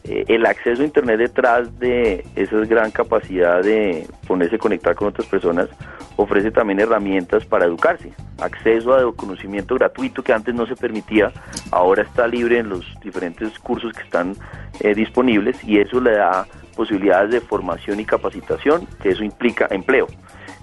Eh, 0.05 0.25
el 0.29 0.45
acceso 0.45 0.83
a 0.83 0.85
Internet 0.85 1.19
detrás 1.19 1.79
de 1.79 2.25
esa 2.37 2.57
gran 2.59 2.91
capacidad 2.91 3.63
de 3.63 4.07
ponerse 4.27 4.57
a 4.57 4.59
conectar 4.59 4.95
con 4.95 5.09
otras 5.09 5.27
personas 5.27 5.69
ofrece 6.17 6.51
también 6.51 6.81
herramientas 6.81 7.45
para 7.47 7.65
educarse. 7.65 8.13
Acceso 8.41 8.95
a 8.95 9.17
conocimiento 9.17 9.75
gratuito 9.75 10.23
que 10.23 10.33
antes 10.33 10.55
no 10.55 10.67
se 10.67 10.77
permitía, 10.77 11.33
ahora 11.71 12.03
está 12.03 12.27
libre 12.27 12.59
en 12.59 12.69
los 12.69 12.85
diferentes 13.03 13.59
cursos 13.59 13.93
que 13.93 14.03
están 14.03 14.35
eh, 14.81 14.95
disponibles 14.95 15.63
y 15.65 15.79
eso 15.79 16.01
le 16.01 16.13
da 16.13 16.47
posibilidades 16.75 17.31
de 17.31 17.41
formación 17.41 18.01
y 18.01 18.05
capacitación, 18.05 18.87
que 19.03 19.11
eso 19.11 19.25
implica 19.25 19.67
empleo. 19.71 20.07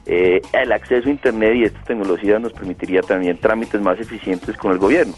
Eh, 0.06 0.42
el 0.52 0.72
acceso 0.72 1.08
a 1.08 1.12
Internet 1.12 1.56
y 1.56 1.64
estas 1.64 1.84
tecnologías 1.86 2.42
nos 2.42 2.54
permitiría 2.54 3.02
también 3.02 3.38
trámites 3.38 3.82
más 3.82 4.00
eficientes 4.00 4.56
con 4.58 4.72
el 4.72 4.78
gobierno. 4.78 5.14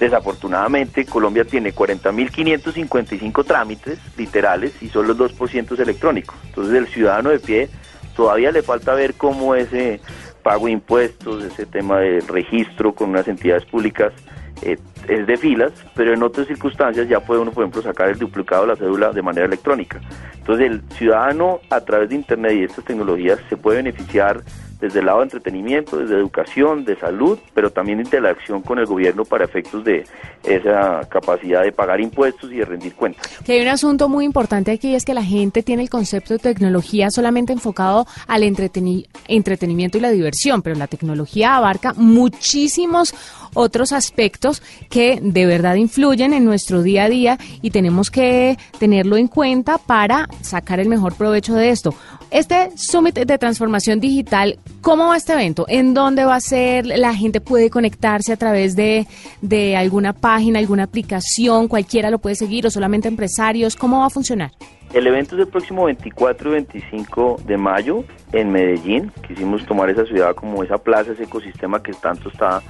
Desafortunadamente, 0.00 1.04
Colombia 1.04 1.44
tiene 1.44 1.74
40.555 1.74 3.44
trámites 3.44 3.98
literales 4.16 4.72
y 4.82 4.88
solo 4.88 5.12
el 5.12 5.18
2% 5.18 5.72
es 5.72 5.78
electrónico. 5.78 6.34
Entonces, 6.46 6.74
el 6.74 6.86
ciudadano 6.88 7.28
de 7.28 7.38
pie 7.38 7.68
todavía 8.16 8.50
le 8.50 8.62
falta 8.62 8.94
ver 8.94 9.12
cómo 9.12 9.54
ese 9.54 10.00
pago 10.42 10.66
de 10.66 10.72
impuestos, 10.72 11.44
ese 11.44 11.66
tema 11.66 12.00
de 12.00 12.20
registro 12.20 12.94
con 12.94 13.10
unas 13.10 13.28
entidades 13.28 13.66
públicas 13.66 14.14
eh, 14.62 14.78
es 15.06 15.26
de 15.26 15.36
filas, 15.36 15.72
pero 15.94 16.14
en 16.14 16.22
otras 16.22 16.46
circunstancias 16.46 17.06
ya 17.06 17.20
puede 17.20 17.42
uno, 17.42 17.50
por 17.50 17.64
ejemplo, 17.64 17.82
sacar 17.82 18.08
el 18.08 18.18
duplicado 18.18 18.62
de 18.62 18.68
la 18.68 18.76
cédula 18.76 19.12
de 19.12 19.20
manera 19.20 19.46
electrónica. 19.46 20.00
Entonces, 20.34 20.66
el 20.66 20.82
ciudadano 20.96 21.60
a 21.68 21.82
través 21.82 22.08
de 22.08 22.14
Internet 22.14 22.52
y 22.54 22.64
estas 22.64 22.86
tecnologías 22.86 23.38
se 23.50 23.58
puede 23.58 23.82
beneficiar 23.82 24.40
desde 24.80 25.00
el 25.00 25.06
lado 25.06 25.18
de 25.18 25.24
entretenimiento, 25.24 25.98
desde 25.98 26.16
educación, 26.16 26.84
de 26.84 26.96
salud, 26.96 27.38
pero 27.54 27.70
también 27.70 28.00
interacción 28.00 28.62
con 28.62 28.78
el 28.78 28.86
gobierno 28.86 29.24
para 29.24 29.44
efectos 29.44 29.84
de 29.84 30.04
esa 30.42 31.00
capacidad 31.08 31.62
de 31.62 31.72
pagar 31.72 32.00
impuestos 32.00 32.50
y 32.50 32.56
de 32.56 32.64
rendir 32.64 32.94
cuentas. 32.94 33.26
Que 33.44 33.52
hay 33.52 33.62
un 33.62 33.68
asunto 33.68 34.08
muy 34.08 34.24
importante 34.24 34.70
aquí 34.70 34.94
es 34.94 35.04
que 35.04 35.14
la 35.14 35.22
gente 35.22 35.62
tiene 35.62 35.82
el 35.82 35.90
concepto 35.90 36.34
de 36.34 36.38
tecnología 36.38 37.10
solamente 37.10 37.52
enfocado 37.52 38.06
al 38.26 38.42
entretenimiento 38.42 39.98
y 39.98 40.00
la 40.00 40.10
diversión, 40.10 40.62
pero 40.62 40.76
la 40.76 40.86
tecnología 40.86 41.56
abarca 41.56 41.92
muchísimos 41.94 43.14
otros 43.54 43.92
aspectos 43.92 44.62
que 44.88 45.18
de 45.22 45.46
verdad 45.46 45.74
influyen 45.74 46.32
en 46.32 46.44
nuestro 46.44 46.82
día 46.82 47.04
a 47.04 47.08
día 47.08 47.38
y 47.62 47.70
tenemos 47.70 48.10
que 48.10 48.56
tenerlo 48.78 49.16
en 49.16 49.28
cuenta 49.28 49.78
para 49.78 50.28
sacar 50.40 50.80
el 50.80 50.88
mejor 50.88 51.14
provecho 51.14 51.54
de 51.54 51.70
esto. 51.70 51.94
Este 52.30 52.70
Summit 52.76 53.18
de 53.18 53.38
Transformación 53.38 53.98
Digital, 53.98 54.58
¿cómo 54.80 55.08
va 55.08 55.16
este 55.16 55.32
evento? 55.32 55.66
¿En 55.68 55.94
dónde 55.94 56.24
va 56.24 56.36
a 56.36 56.40
ser? 56.40 56.86
¿La 56.86 57.14
gente 57.14 57.40
puede 57.40 57.70
conectarse 57.70 58.32
a 58.32 58.36
través 58.36 58.76
de, 58.76 59.06
de 59.40 59.76
alguna 59.76 60.12
página, 60.12 60.58
alguna 60.58 60.84
aplicación? 60.84 61.68
¿Cualquiera 61.68 62.10
lo 62.10 62.18
puede 62.18 62.36
seguir 62.36 62.66
o 62.66 62.70
solamente 62.70 63.08
empresarios? 63.08 63.76
¿Cómo 63.76 64.00
va 64.00 64.06
a 64.06 64.10
funcionar? 64.10 64.52
El 64.92 65.06
evento 65.06 65.36
es 65.36 65.42
el 65.42 65.48
próximo 65.48 65.84
24 65.84 66.50
y 66.50 66.52
25 66.52 67.42
de 67.46 67.56
mayo 67.56 68.04
en 68.32 68.50
Medellín. 68.50 69.12
Quisimos 69.26 69.64
tomar 69.64 69.88
esa 69.88 70.04
ciudad 70.04 70.34
como 70.34 70.64
esa 70.64 70.78
plaza, 70.78 71.12
ese 71.12 71.24
ecosistema 71.24 71.80
que 71.80 71.92
tanto 71.92 72.28
está 72.28 72.60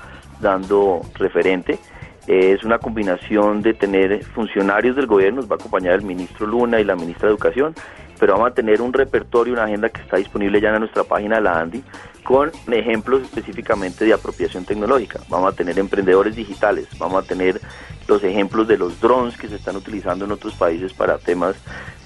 dando 0.41 1.01
referente. 1.15 1.79
es 2.27 2.63
una 2.63 2.79
combinación 2.79 3.63
de 3.63 3.73
tener 3.73 4.23
funcionarios 4.25 4.97
del 4.97 5.07
gobierno, 5.07 5.41
nos 5.41 5.51
va 5.51 5.55
a 5.55 5.59
acompañar 5.59 5.95
el 5.95 6.03
ministro 6.03 6.47
Luna 6.47 6.79
y 6.79 6.85
la 6.85 6.95
ministra 6.95 7.29
de 7.29 7.35
Educación, 7.35 7.75
pero 8.21 8.35
vamos 8.35 8.51
a 8.51 8.55
tener 8.55 8.83
un 8.83 8.93
repertorio, 8.93 9.55
una 9.55 9.65
agenda 9.65 9.89
que 9.89 10.03
está 10.03 10.19
disponible 10.19 10.61
ya 10.61 10.69
en 10.69 10.81
nuestra 10.81 11.05
página 11.05 11.37
de 11.37 11.41
la 11.41 11.59
ANDI, 11.59 11.83
con 12.23 12.53
ejemplos 12.71 13.23
específicamente 13.23 14.05
de 14.05 14.13
apropiación 14.13 14.67
tecnológica. 14.67 15.21
Vamos 15.31 15.55
a 15.55 15.57
tener 15.57 15.79
emprendedores 15.79 16.37
digitales, 16.37 16.87
vamos 16.99 17.25
a 17.25 17.27
tener 17.27 17.59
los 18.07 18.23
ejemplos 18.23 18.69
de 18.69 18.77
los 18.77 19.01
drones 19.01 19.39
que 19.39 19.49
se 19.49 19.57
están 19.57 19.77
utilizando 19.77 20.27
en 20.27 20.33
otros 20.33 20.55
países 20.55 20.93
para 20.93 21.17
temas, 21.17 21.57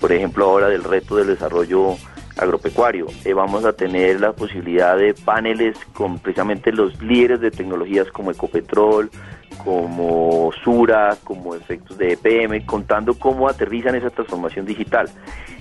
por 0.00 0.12
ejemplo, 0.12 0.44
ahora 0.44 0.68
del 0.68 0.84
reto 0.84 1.16
del 1.16 1.26
desarrollo 1.26 1.96
agropecuario. 2.36 3.06
Eh, 3.24 3.34
vamos 3.34 3.64
a 3.64 3.72
tener 3.72 4.20
la 4.20 4.32
posibilidad 4.32 4.96
de 4.96 5.14
paneles 5.14 5.76
con 5.92 6.20
precisamente 6.20 6.70
los 6.70 7.00
líderes 7.02 7.40
de 7.40 7.50
tecnologías 7.50 8.08
como 8.12 8.30
Ecopetrol, 8.30 9.10
como 9.54 10.50
Sura, 10.62 11.16
como 11.24 11.54
efectos 11.54 11.98
de 11.98 12.12
EPM, 12.12 12.64
contando 12.64 13.14
cómo 13.18 13.48
aterrizan 13.48 13.94
esa 13.94 14.10
transformación 14.10 14.66
digital. 14.66 15.08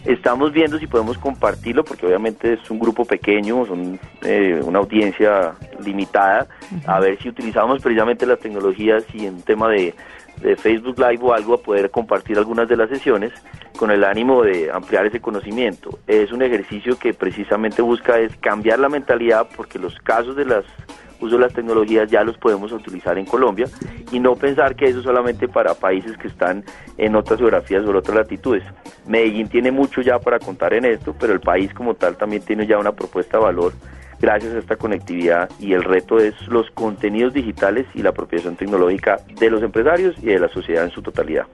Estamos 0.06 0.52
viendo 0.52 0.78
si 0.78 0.88
podemos 0.88 1.18
compartirlo, 1.18 1.84
porque 1.86 2.06
obviamente 2.06 2.54
es 2.54 2.70
un 2.70 2.80
grupo 2.80 3.06
pequeño, 3.06 3.66
son 3.66 4.00
eh, 4.24 4.60
una 4.64 4.80
audiencia 4.80 5.54
limitada, 5.84 6.48
a 6.86 7.00
ver 7.00 7.18
si 7.22 7.30
utilizamos 7.30 7.82
precisamente 7.82 8.26
las 8.26 8.40
tecnologías 8.40 9.06
y 9.14 9.26
en 9.26 9.42
tema 9.42 9.70
de 9.70 9.94
de 10.42 10.56
Facebook 10.56 10.98
Live 11.00 11.20
o 11.22 11.34
algo 11.34 11.54
a 11.54 11.58
poder 11.58 11.92
compartir 11.92 12.38
algunas 12.38 12.68
de 12.68 12.78
las 12.78 12.90
sesiones 12.90 13.32
con 13.78 13.92
el 13.92 14.04
ánimo 14.04 14.44
de 14.44 14.72
ampliar 14.72 15.06
ese 15.06 15.20
conocimiento. 15.20 16.00
Es 16.08 16.32
un 16.32 16.42
ejercicio 16.42 16.98
que 16.98 17.14
precisamente 17.14 17.82
busca 17.82 18.20
es 18.20 18.36
cambiar 18.38 18.80
la 18.80 18.90
mentalidad 18.90 19.48
porque 19.56 19.80
los 19.80 19.98
casos 20.00 20.36
de 20.36 20.46
las 20.46 20.66
uso 21.20 21.36
de 21.36 21.42
las 21.42 21.54
tecnologías 21.54 22.10
ya 22.10 22.24
los 22.24 22.38
podemos 22.38 22.72
utilizar 22.72 23.18
en 23.18 23.26
Colombia 23.26 23.68
y 24.12 24.20
no 24.20 24.36
pensar 24.36 24.76
que 24.76 24.86
eso 24.86 25.00
es 25.00 25.06
solamente 25.06 25.48
para 25.48 25.74
países 25.74 26.18
que 26.18 26.28
están 26.28 26.64
en 26.98 27.16
otras 27.16 27.40
geografías 27.40 27.86
o 27.86 27.90
en 27.90 27.96
otras 27.96 28.18
latitudes. 28.18 28.64
Medellín 29.08 29.48
tiene 29.48 29.72
mucho 29.72 30.02
ya 30.02 30.20
para 30.20 30.40
contar 30.40 30.74
en 30.74 30.86
esto, 30.86 31.16
pero 31.20 31.34
el 31.34 31.40
país 31.40 31.74
como 31.74 31.96
tal 31.96 32.18
también 32.18 32.44
tiene 32.44 32.68
ya 32.68 32.78
una 32.78 32.92
propuesta 32.92 33.38
de 33.38 33.44
valor 33.44 33.74
gracias 34.20 34.54
a 34.54 34.60
esta 34.60 34.78
conectividad 34.78 35.50
y 35.60 35.74
el 35.74 35.84
reto 35.84 36.18
es 36.18 36.34
los 36.48 36.72
contenidos 36.72 37.34
digitales 37.34 37.86
y 37.94 38.02
la 38.02 38.12
apropiación 38.12 38.56
tecnológica 38.56 39.18
de 39.38 39.50
los 39.50 39.62
empresarios 39.62 40.16
y 40.20 40.28
de 40.28 40.40
la 40.40 40.48
sociedad 40.48 40.86
en 40.86 40.92
su 40.92 41.02
totalidad. 41.02 41.46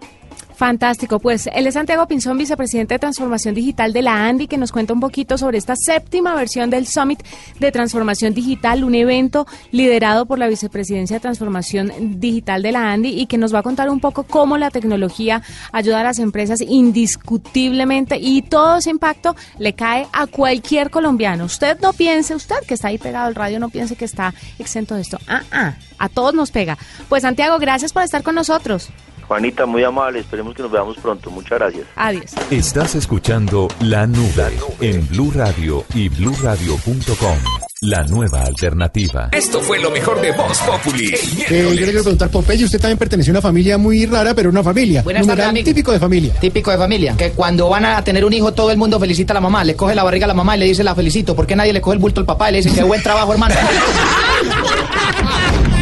Fantástico. 0.60 1.20
Pues 1.20 1.48
él 1.54 1.68
es 1.68 1.76
Santiago 1.76 2.06
Pinzón, 2.06 2.38
vicepresidente 2.38 2.96
de 2.96 3.00
Transformación 3.00 3.56
Digital 3.56 3.94
de 3.94 4.02
la 4.02 4.28
ANDI, 4.28 4.46
que 4.48 4.58
nos 4.58 4.74
cuenta 4.74 4.92
un 4.92 5.00
poquito 5.00 5.38
sobre 5.38 5.58
esta 5.58 5.74
séptima 5.78 6.36
versión 6.36 6.70
del 6.70 6.86
Summit 6.86 7.24
de 7.62 7.72
Transformación 7.72 8.34
Digital, 8.34 8.84
un 8.84 8.94
evento 8.94 9.48
liderado 9.72 10.26
por 10.26 10.38
la 10.38 10.50
Vicepresidencia 10.50 11.16
de 11.16 11.22
Transformación 11.22 12.20
Digital 12.20 12.62
de 12.62 12.74
la 12.74 12.92
ANDI 12.92 13.22
y 13.22 13.28
que 13.28 13.38
nos 13.38 13.56
va 13.56 13.60
a 13.60 13.64
contar 13.64 13.90
un 13.90 14.02
poco 14.02 14.24
cómo 14.24 14.58
la 14.58 14.70
tecnología 14.70 15.42
ayuda 15.72 16.02
a 16.02 16.04
las 16.04 16.20
empresas 16.20 16.60
indiscutiblemente 16.60 18.18
y 18.18 18.42
todo 18.42 18.80
ese 18.80 18.90
impacto 18.90 19.38
le 19.60 19.72
cae 19.76 20.08
a 20.12 20.28
cualquier 20.28 20.90
colombiano. 20.90 21.46
Usted 21.46 21.80
no 21.80 21.94
piense, 21.94 22.36
usted 22.36 22.58
que 22.68 22.74
está 22.74 22.90
ahí 22.90 22.98
pegado 22.98 23.28
al 23.28 23.36
radio, 23.36 23.62
no 23.62 23.70
piense 23.70 23.96
que 23.96 24.04
está 24.04 24.34
exento 24.58 24.96
de 24.96 25.04
esto. 25.04 25.20
Ah, 25.26 25.44
ah, 25.54 25.76
a 25.98 26.10
todos 26.10 26.34
nos 26.34 26.52
pega. 26.52 26.78
Pues 27.08 27.22
Santiago, 27.22 27.60
gracias 27.60 27.94
por 27.94 28.04
estar 28.04 28.24
con 28.24 28.36
nosotros. 28.36 28.90
Juanita, 29.30 29.68
muy 29.68 29.84
amable, 29.84 30.22
esperemos 30.22 30.56
que 30.56 30.64
nos 30.64 30.72
veamos 30.72 30.98
pronto. 30.98 31.30
Muchas 31.30 31.60
gracias. 31.60 31.86
Adiós. 31.96 32.34
Estás 32.50 32.96
escuchando 32.96 33.68
La 33.82 34.08
Nube 34.08 34.58
en 34.82 35.08
Blue 35.08 35.32
Radio 35.36 35.86
y 35.94 36.10
bluradio.com. 36.10 37.38
La 37.82 38.04
nueva 38.04 38.42
alternativa. 38.42 39.30
Esto 39.32 39.62
fue 39.62 39.80
lo 39.80 39.92
mejor 39.92 40.20
de 40.20 40.32
Voz 40.32 40.60
Populi. 40.62 41.14
Eh, 41.14 41.64
yo 41.64 41.70
le 41.70 41.76
quiero 41.78 42.02
preguntar, 42.02 42.30
Popeye, 42.30 42.66
usted 42.66 42.82
también 42.82 42.98
pertenece 42.98 43.30
a 43.30 43.34
una 43.34 43.42
familia 43.42 43.78
muy 43.78 44.08
rara, 44.08 44.34
pero 44.34 44.50
una 44.50 44.64
familia. 44.64 45.04
Buenas 45.04 45.26
tardes, 45.28 45.46
amigo. 45.46 45.64
típico 45.64 45.92
de 45.92 46.00
familia. 46.00 46.34
Típico 46.42 46.72
de 46.72 46.78
familia. 46.78 47.16
Que 47.16 47.32
cuando 47.32 47.70
van 47.70 47.86
a 47.86 48.04
tener 48.04 48.26
un 48.26 48.34
hijo, 48.34 48.52
todo 48.52 48.72
el 48.72 48.78
mundo 48.78 49.00
felicita 49.00 49.32
a 49.32 49.36
la 49.36 49.42
mamá. 49.42 49.64
Le 49.64 49.76
coge 49.76 49.94
la 49.94 50.04
barriga 50.04 50.26
a 50.26 50.28
la 50.28 50.34
mamá 50.34 50.58
y 50.58 50.60
le 50.60 50.66
dice 50.66 50.84
la 50.84 50.96
felicito. 50.96 51.36
¿Por 51.36 51.46
qué 51.46 51.56
nadie 51.56 51.72
le 51.72 51.80
coge 51.82 51.94
el 51.94 52.00
bulto 52.00 52.20
al 52.20 52.26
papá 52.26 52.50
y 52.50 52.54
le 52.54 52.58
dice 52.64 52.74
qué 52.74 52.84
buen 52.84 53.02
trabajo, 53.04 53.32
hermano? 53.32 53.56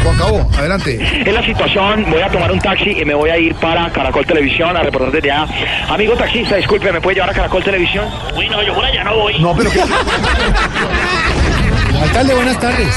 Juan 0.08 0.20
Cabo, 0.20 0.48
adelante. 0.58 1.22
Es 1.26 1.34
la 1.34 1.44
situación, 1.44 2.06
voy 2.10 2.22
a 2.22 2.30
tomar 2.30 2.50
un 2.50 2.60
taxi 2.60 2.92
y 2.92 3.04
me 3.04 3.14
voy 3.14 3.30
a 3.30 3.38
ir 3.38 3.54
para 3.56 3.92
Caracol 3.92 4.26
Televisión 4.26 4.78
a 4.78 4.82
reportar 4.82 5.12
desde 5.12 5.30
allá. 5.30 5.46
Amigo 5.90 6.14
taxista, 6.14 6.56
disculpe, 6.56 6.90
¿me 6.94 7.02
puede 7.02 7.16
llevar 7.16 7.32
a 7.32 7.34
Caracol 7.34 7.62
Televisión? 7.62 8.06
Uy, 8.34 8.48
no, 8.48 8.64
yo 8.64 8.74
por 8.74 8.86
allá 8.86 9.04
no 9.04 9.18
voy. 9.18 9.38
No, 9.38 9.54
pero 9.54 9.70
qué. 9.70 9.82
alcalde, 12.02 12.36
buenas 12.36 12.58
tardes. 12.58 12.88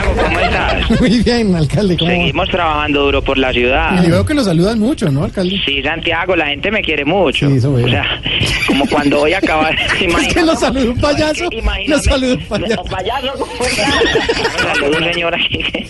Santiago, 0.00 0.22
¿cómo 0.22 0.40
estás? 0.40 1.00
Muy 1.00 1.22
bien, 1.22 1.54
alcalde, 1.54 1.96
¿cómo 1.96 2.10
va? 2.10 2.16
Seguimos 2.16 2.48
trabajando 2.48 3.02
duro 3.04 3.22
por 3.22 3.38
la 3.38 3.52
ciudad. 3.52 4.02
Y 4.04 4.10
veo 4.10 4.24
que 4.24 4.34
lo 4.34 4.42
saludan 4.44 4.78
mucho, 4.78 5.10
¿no, 5.10 5.24
alcalde? 5.24 5.60
Sí, 5.64 5.82
Santiago, 5.82 6.36
la 6.36 6.46
gente 6.46 6.70
me 6.70 6.82
quiere 6.82 7.04
mucho. 7.04 7.48
Sí, 7.48 7.56
eso 7.56 7.72
veo. 7.72 7.86
O 7.86 7.88
sea, 7.88 8.20
como 8.66 8.86
cuando 8.86 9.18
voy 9.18 9.32
a 9.32 9.38
acabar. 9.38 9.76
Es 10.20 10.34
que 10.34 10.42
lo 10.42 10.54
saludó 10.56 10.90
un 10.92 10.98
payaso. 11.00 11.48
Lo 11.86 11.98
saludó 11.98 12.34
un 12.34 12.44
payaso. 12.46 12.84
payaso, 12.84 13.32
¿cómo 13.38 13.64
está? 13.64 13.88
Saludo 14.74 14.98
un 14.98 15.12
señor 15.12 15.34
aquí 15.34 15.58
que 15.58 15.86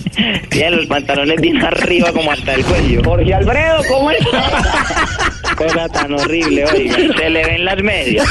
tiene 0.50 0.70
los 0.76 0.86
pantalones 0.86 1.40
bien 1.40 1.62
arriba 1.64 2.12
como 2.12 2.30
hasta 2.32 2.54
el 2.54 2.64
cuello. 2.64 3.02
Jorge 3.04 3.34
Alfredo, 3.34 3.80
¿cómo 3.88 4.10
está? 4.10 4.42
Cosa 5.60 5.88
tan 5.90 6.14
horrible, 6.14 6.64
oiga. 6.64 6.96
Se 6.96 7.28
le 7.28 7.44
ven 7.44 7.64
las 7.66 7.82
medias. 7.82 8.26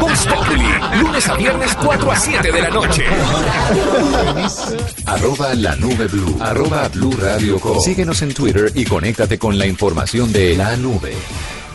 Voz 0.00 0.26
Populi, 0.26 0.64
lunes 0.98 1.28
a 1.28 1.34
viernes 1.36 1.76
4 1.84 2.10
a 2.10 2.16
7 2.16 2.52
de 2.52 2.62
la 2.62 2.70
noche. 2.70 3.04
Arroba 5.04 5.54
la 5.54 5.76
nube 5.76 6.06
blue. 6.06 6.34
Arroba 6.40 6.88
blue 6.88 7.14
radio 7.20 7.60
com. 7.60 7.78
Síguenos 7.78 8.22
en 8.22 8.32
Twitter 8.32 8.72
y 8.74 8.86
conéctate 8.86 9.38
con 9.38 9.58
la 9.58 9.66
información 9.66 10.32
de 10.32 10.56
la 10.56 10.74
nube. 10.78 11.12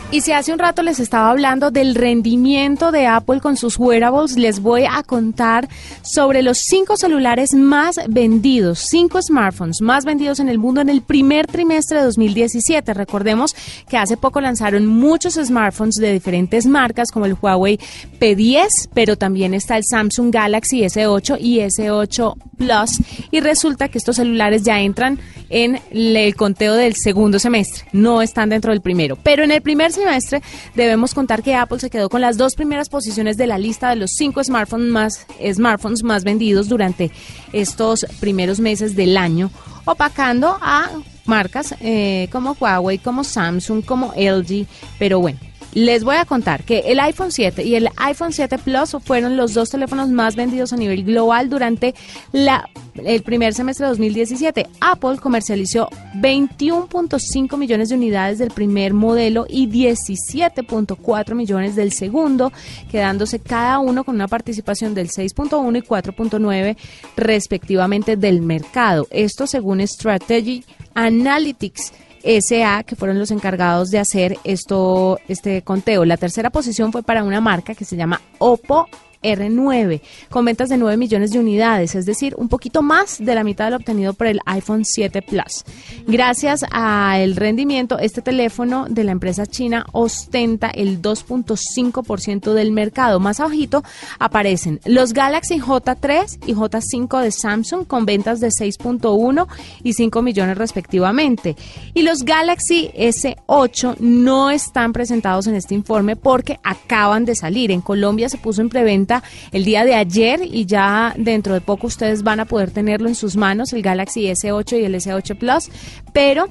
Y 0.09 0.21
si 0.21 0.31
hace 0.31 0.53
un 0.53 0.59
rato 0.59 0.83
les 0.83 1.01
estaba 1.01 1.29
hablando 1.29 1.69
del 1.69 1.93
rendimiento 1.93 2.93
de 2.93 3.07
Apple 3.07 3.41
con 3.41 3.57
sus 3.57 3.77
wearables, 3.77 4.37
les 4.37 4.61
voy 4.61 4.85
a 4.89 5.03
contar 5.03 5.67
sobre 6.01 6.43
los 6.43 6.59
cinco 6.59 6.95
celulares 6.95 7.53
más 7.53 7.95
vendidos, 8.07 8.79
cinco 8.79 9.21
smartphones 9.21 9.81
más 9.81 10.05
vendidos 10.05 10.39
en 10.39 10.47
el 10.47 10.59
mundo 10.59 10.79
en 10.79 10.87
el 10.87 11.01
primer 11.01 11.45
trimestre 11.47 11.97
de 11.97 12.05
2017. 12.05 12.93
Recordemos 12.93 13.53
que 13.89 13.97
hace 13.97 14.15
poco 14.15 14.39
lanzaron 14.39 14.87
muchos 14.87 15.33
smartphones 15.33 15.95
de 15.95 16.13
diferentes 16.13 16.65
marcas 16.67 17.11
como 17.11 17.25
el 17.25 17.35
Huawei 17.39 17.77
P10, 18.17 18.69
pero 18.93 19.17
también 19.17 19.53
está 19.53 19.75
el 19.75 19.83
Samsung 19.83 20.31
Galaxy 20.31 20.83
S8 20.83 21.37
y 21.37 21.59
S8 21.59 22.33
Plus 22.57 23.01
y 23.29 23.41
resulta 23.41 23.89
que 23.89 23.97
estos 23.97 24.15
celulares 24.15 24.63
ya 24.63 24.79
entran 24.79 25.19
en 25.49 25.79
el 25.91 26.35
conteo 26.35 26.73
del 26.73 26.95
segundo 26.95 27.39
semestre, 27.39 27.85
no 27.91 28.21
están 28.21 28.49
dentro 28.49 28.71
del 28.71 28.81
primero, 28.81 29.17
pero 29.21 29.43
en 29.43 29.51
el 29.51 29.61
primer 29.61 29.91
semestre, 29.97 30.41
debemos 30.75 31.13
contar 31.13 31.43
que 31.43 31.55
Apple 31.55 31.79
se 31.79 31.89
quedó 31.89 32.09
con 32.09 32.21
las 32.21 32.37
dos 32.37 32.55
primeras 32.55 32.89
posiciones 32.89 33.37
de 33.37 33.47
la 33.47 33.57
lista 33.57 33.89
de 33.89 33.97
los 33.97 34.11
cinco 34.11 34.43
smartphones 34.43 34.89
más, 34.89 35.27
smartphones 35.53 36.03
más 36.03 36.23
vendidos 36.23 36.69
durante 36.69 37.11
estos 37.53 38.05
primeros 38.19 38.59
meses 38.59 38.95
del 38.95 39.17
año, 39.17 39.51
opacando 39.85 40.57
a 40.61 40.89
marcas 41.25 41.75
eh, 41.81 42.29
como 42.31 42.55
Huawei, 42.59 42.97
como 42.97 43.23
Samsung, 43.23 43.83
como 43.83 44.13
LG, 44.15 44.65
pero 44.97 45.19
bueno. 45.19 45.39
Les 45.77 46.03
voy 46.03 46.15
a 46.15 46.25
contar 46.25 46.63
que 46.63 46.79
el 46.87 46.99
iPhone 46.99 47.31
7 47.31 47.63
y 47.63 47.75
el 47.75 47.89
iPhone 47.97 48.33
7 48.33 48.57
Plus 48.57 48.97
fueron 49.03 49.37
los 49.37 49.53
dos 49.53 49.69
teléfonos 49.69 50.09
más 50.09 50.35
vendidos 50.35 50.73
a 50.73 50.75
nivel 50.75 51.03
global 51.03 51.51
durante 51.51 51.93
el 52.33 53.21
primer 53.21 53.53
semestre 53.53 53.85
de 53.85 53.91
2017. 53.91 54.65
Apple 54.81 55.17
comercializó 55.21 55.87
21.5 56.15 57.57
millones 57.59 57.89
de 57.89 57.95
unidades 57.95 58.39
del 58.39 58.49
primer 58.49 58.95
modelo 58.95 59.45
y 59.47 59.67
17.4 59.67 61.35
millones 61.35 61.75
del 61.75 61.91
segundo, 61.91 62.51
quedándose 62.89 63.37
cada 63.37 63.77
uno 63.77 64.03
con 64.03 64.15
una 64.15 64.27
participación 64.27 64.95
del 64.95 65.09
6.1 65.09 65.77
y 65.77 65.81
4.9 65.83 66.75
respectivamente 67.17 68.17
del 68.17 68.41
mercado. 68.41 69.05
Esto 69.11 69.45
según 69.45 69.87
Strategy 69.87 70.65
Analytics. 70.95 71.93
SA, 72.27 72.83
que 72.83 72.95
fueron 72.95 73.17
los 73.17 73.31
encargados 73.31 73.89
de 73.89 73.99
hacer 73.99 74.37
esto, 74.43 75.19
este 75.27 75.61
conteo. 75.61 76.03
La 76.05 76.17
tercera 76.17 76.49
posición 76.49 76.91
fue 76.91 77.03
para 77.03 77.23
una 77.23 77.41
marca 77.41 77.73
que 77.73 77.85
se 77.85 77.95
llama 77.95 78.21
Oppo 78.37 78.87
R9, 79.23 80.01
con 80.29 80.45
ventas 80.45 80.69
de 80.69 80.77
9 80.77 80.97
millones 80.97 81.31
de 81.31 81.39
unidades, 81.39 81.95
es 81.95 82.05
decir, 82.05 82.35
un 82.37 82.49
poquito 82.49 82.81
más 82.81 83.17
de 83.19 83.35
la 83.35 83.43
mitad 83.43 83.65
de 83.65 83.71
lo 83.71 83.77
obtenido 83.77 84.13
por 84.13 84.27
el 84.27 84.39
iPhone 84.45 84.85
7 84.85 85.21
Plus. 85.21 85.63
Gracias 86.07 86.65
al 86.71 87.35
rendimiento, 87.35 87.99
este 87.99 88.21
teléfono 88.21 88.85
de 88.89 89.03
la 89.03 89.11
empresa 89.11 89.45
china 89.45 89.85
ostenta 89.91 90.69
el 90.69 91.01
2.5% 91.01 92.53
del 92.53 92.71
mercado. 92.71 93.19
Más 93.19 93.39
abajito 93.39 93.83
aparecen 94.19 94.79
los 94.85 95.13
Galaxy 95.13 95.59
J3 95.59 96.39
y 96.47 96.53
J5 96.53 97.21
de 97.21 97.31
Samsung 97.31 97.85
con 97.85 98.05
ventas 98.05 98.39
de 98.39 98.49
6.1 98.49 99.47
y 99.83 99.93
5 99.93 100.21
millones 100.21 100.57
respectivamente. 100.57 101.55
Y 101.93 102.01
los 102.01 102.23
Galaxy 102.23 102.91
S8 102.95 103.97
no 103.99 104.49
están 104.49 104.93
presentados 104.93 105.47
en 105.47 105.55
este 105.55 105.75
informe 105.75 106.15
porque 106.15 106.59
acaban 106.63 107.25
de 107.25 107.35
salir. 107.35 107.71
En 107.71 107.81
Colombia 107.81 108.29
se 108.29 108.37
puso 108.37 108.61
en 108.61 108.69
preventa 108.69 109.06
el 109.51 109.65
día 109.65 109.85
de 109.85 109.95
ayer 109.95 110.41
y 110.43 110.65
ya 110.65 111.13
dentro 111.17 111.53
de 111.53 111.61
poco 111.61 111.87
ustedes 111.87 112.23
van 112.23 112.39
a 112.39 112.45
poder 112.45 112.71
tenerlo 112.71 113.07
en 113.07 113.15
sus 113.15 113.35
manos, 113.35 113.73
el 113.73 113.81
Galaxy 113.81 114.25
S8 114.25 114.79
y 114.79 114.85
el 114.85 114.95
S8 114.95 115.37
Plus, 115.37 115.69
pero 116.13 116.47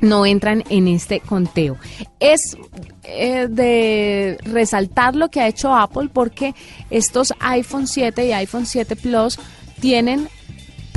no 0.00 0.26
entran 0.26 0.64
en 0.68 0.88
este 0.88 1.20
conteo. 1.20 1.76
Es 2.20 2.56
eh, 3.04 3.48
de 3.48 4.38
resaltar 4.44 5.16
lo 5.16 5.28
que 5.28 5.40
ha 5.40 5.48
hecho 5.48 5.74
Apple 5.74 6.08
porque 6.12 6.54
estos 6.90 7.34
iPhone 7.40 7.86
7 7.86 8.26
y 8.26 8.32
iPhone 8.32 8.66
7 8.66 8.96
Plus 8.96 9.38
tienen 9.80 10.28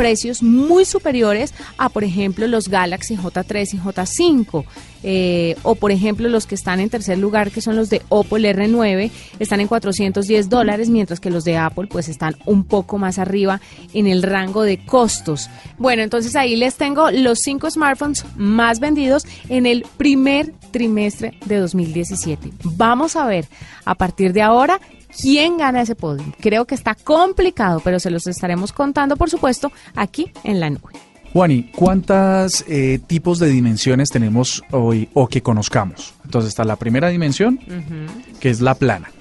precios 0.01 0.41
muy 0.41 0.83
superiores 0.83 1.53
a, 1.77 1.87
por 1.87 2.03
ejemplo, 2.03 2.47
los 2.47 2.69
Galaxy 2.69 3.15
J3 3.15 3.75
y 3.75 3.77
J5. 3.77 4.65
Eh, 5.03 5.55
o, 5.61 5.75
por 5.75 5.91
ejemplo, 5.91 6.27
los 6.27 6.47
que 6.47 6.55
están 6.55 6.79
en 6.79 6.89
tercer 6.89 7.19
lugar, 7.19 7.51
que 7.51 7.61
son 7.61 7.75
los 7.75 7.91
de 7.91 8.01
Oppo 8.09 8.37
el 8.37 8.45
R9, 8.45 9.11
están 9.37 9.61
en 9.61 9.67
410 9.67 10.49
dólares, 10.49 10.89
mientras 10.89 11.19
que 11.19 11.29
los 11.29 11.43
de 11.43 11.57
Apple, 11.57 11.85
pues, 11.87 12.09
están 12.09 12.35
un 12.47 12.63
poco 12.63 12.97
más 12.97 13.19
arriba 13.19 13.61
en 13.93 14.07
el 14.07 14.23
rango 14.23 14.63
de 14.63 14.83
costos. 14.83 15.51
Bueno, 15.77 16.01
entonces 16.01 16.35
ahí 16.35 16.55
les 16.55 16.77
tengo 16.77 17.11
los 17.11 17.37
cinco 17.37 17.69
smartphones 17.69 18.25
más 18.35 18.79
vendidos 18.79 19.27
en 19.49 19.67
el 19.67 19.85
primer 19.97 20.51
trimestre 20.71 21.37
de 21.45 21.57
2017. 21.57 22.49
Vamos 22.63 23.15
a 23.15 23.27
ver 23.27 23.45
a 23.85 23.93
partir 23.93 24.33
de 24.33 24.41
ahora 24.41 24.79
quién 25.19 25.57
gana 25.57 25.81
ese 25.81 25.95
podio. 25.95 26.23
Creo 26.39 26.65
que 26.65 26.75
está 26.75 26.95
complicado, 26.95 27.81
pero 27.83 27.99
se 27.99 28.09
los 28.09 28.27
estaremos 28.27 28.71
contando, 28.71 29.17
por 29.17 29.29
supuesto, 29.29 29.71
aquí 29.95 30.31
en 30.43 30.59
la 30.59 30.69
nube. 30.69 30.93
Juani, 31.33 31.71
¿cuántos 31.73 32.65
eh, 32.67 32.99
tipos 33.07 33.39
de 33.39 33.47
dimensiones 33.47 34.09
tenemos 34.09 34.61
hoy 34.71 35.07
o 35.13 35.27
que 35.27 35.41
conozcamos? 35.41 36.13
Entonces 36.25 36.49
está 36.49 36.65
la 36.65 36.75
primera 36.75 37.07
dimensión, 37.07 37.57
que 38.41 38.49
es 38.49 38.59
la 38.59 38.75
plana. 38.75 39.11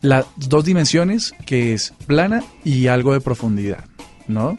Las 0.00 0.26
dos 0.36 0.64
dimensiones, 0.64 1.34
que 1.44 1.74
es 1.74 1.92
plana 2.06 2.44
y 2.64 2.86
algo 2.86 3.14
de 3.14 3.20
profundidad, 3.20 3.84
¿no? 4.28 4.56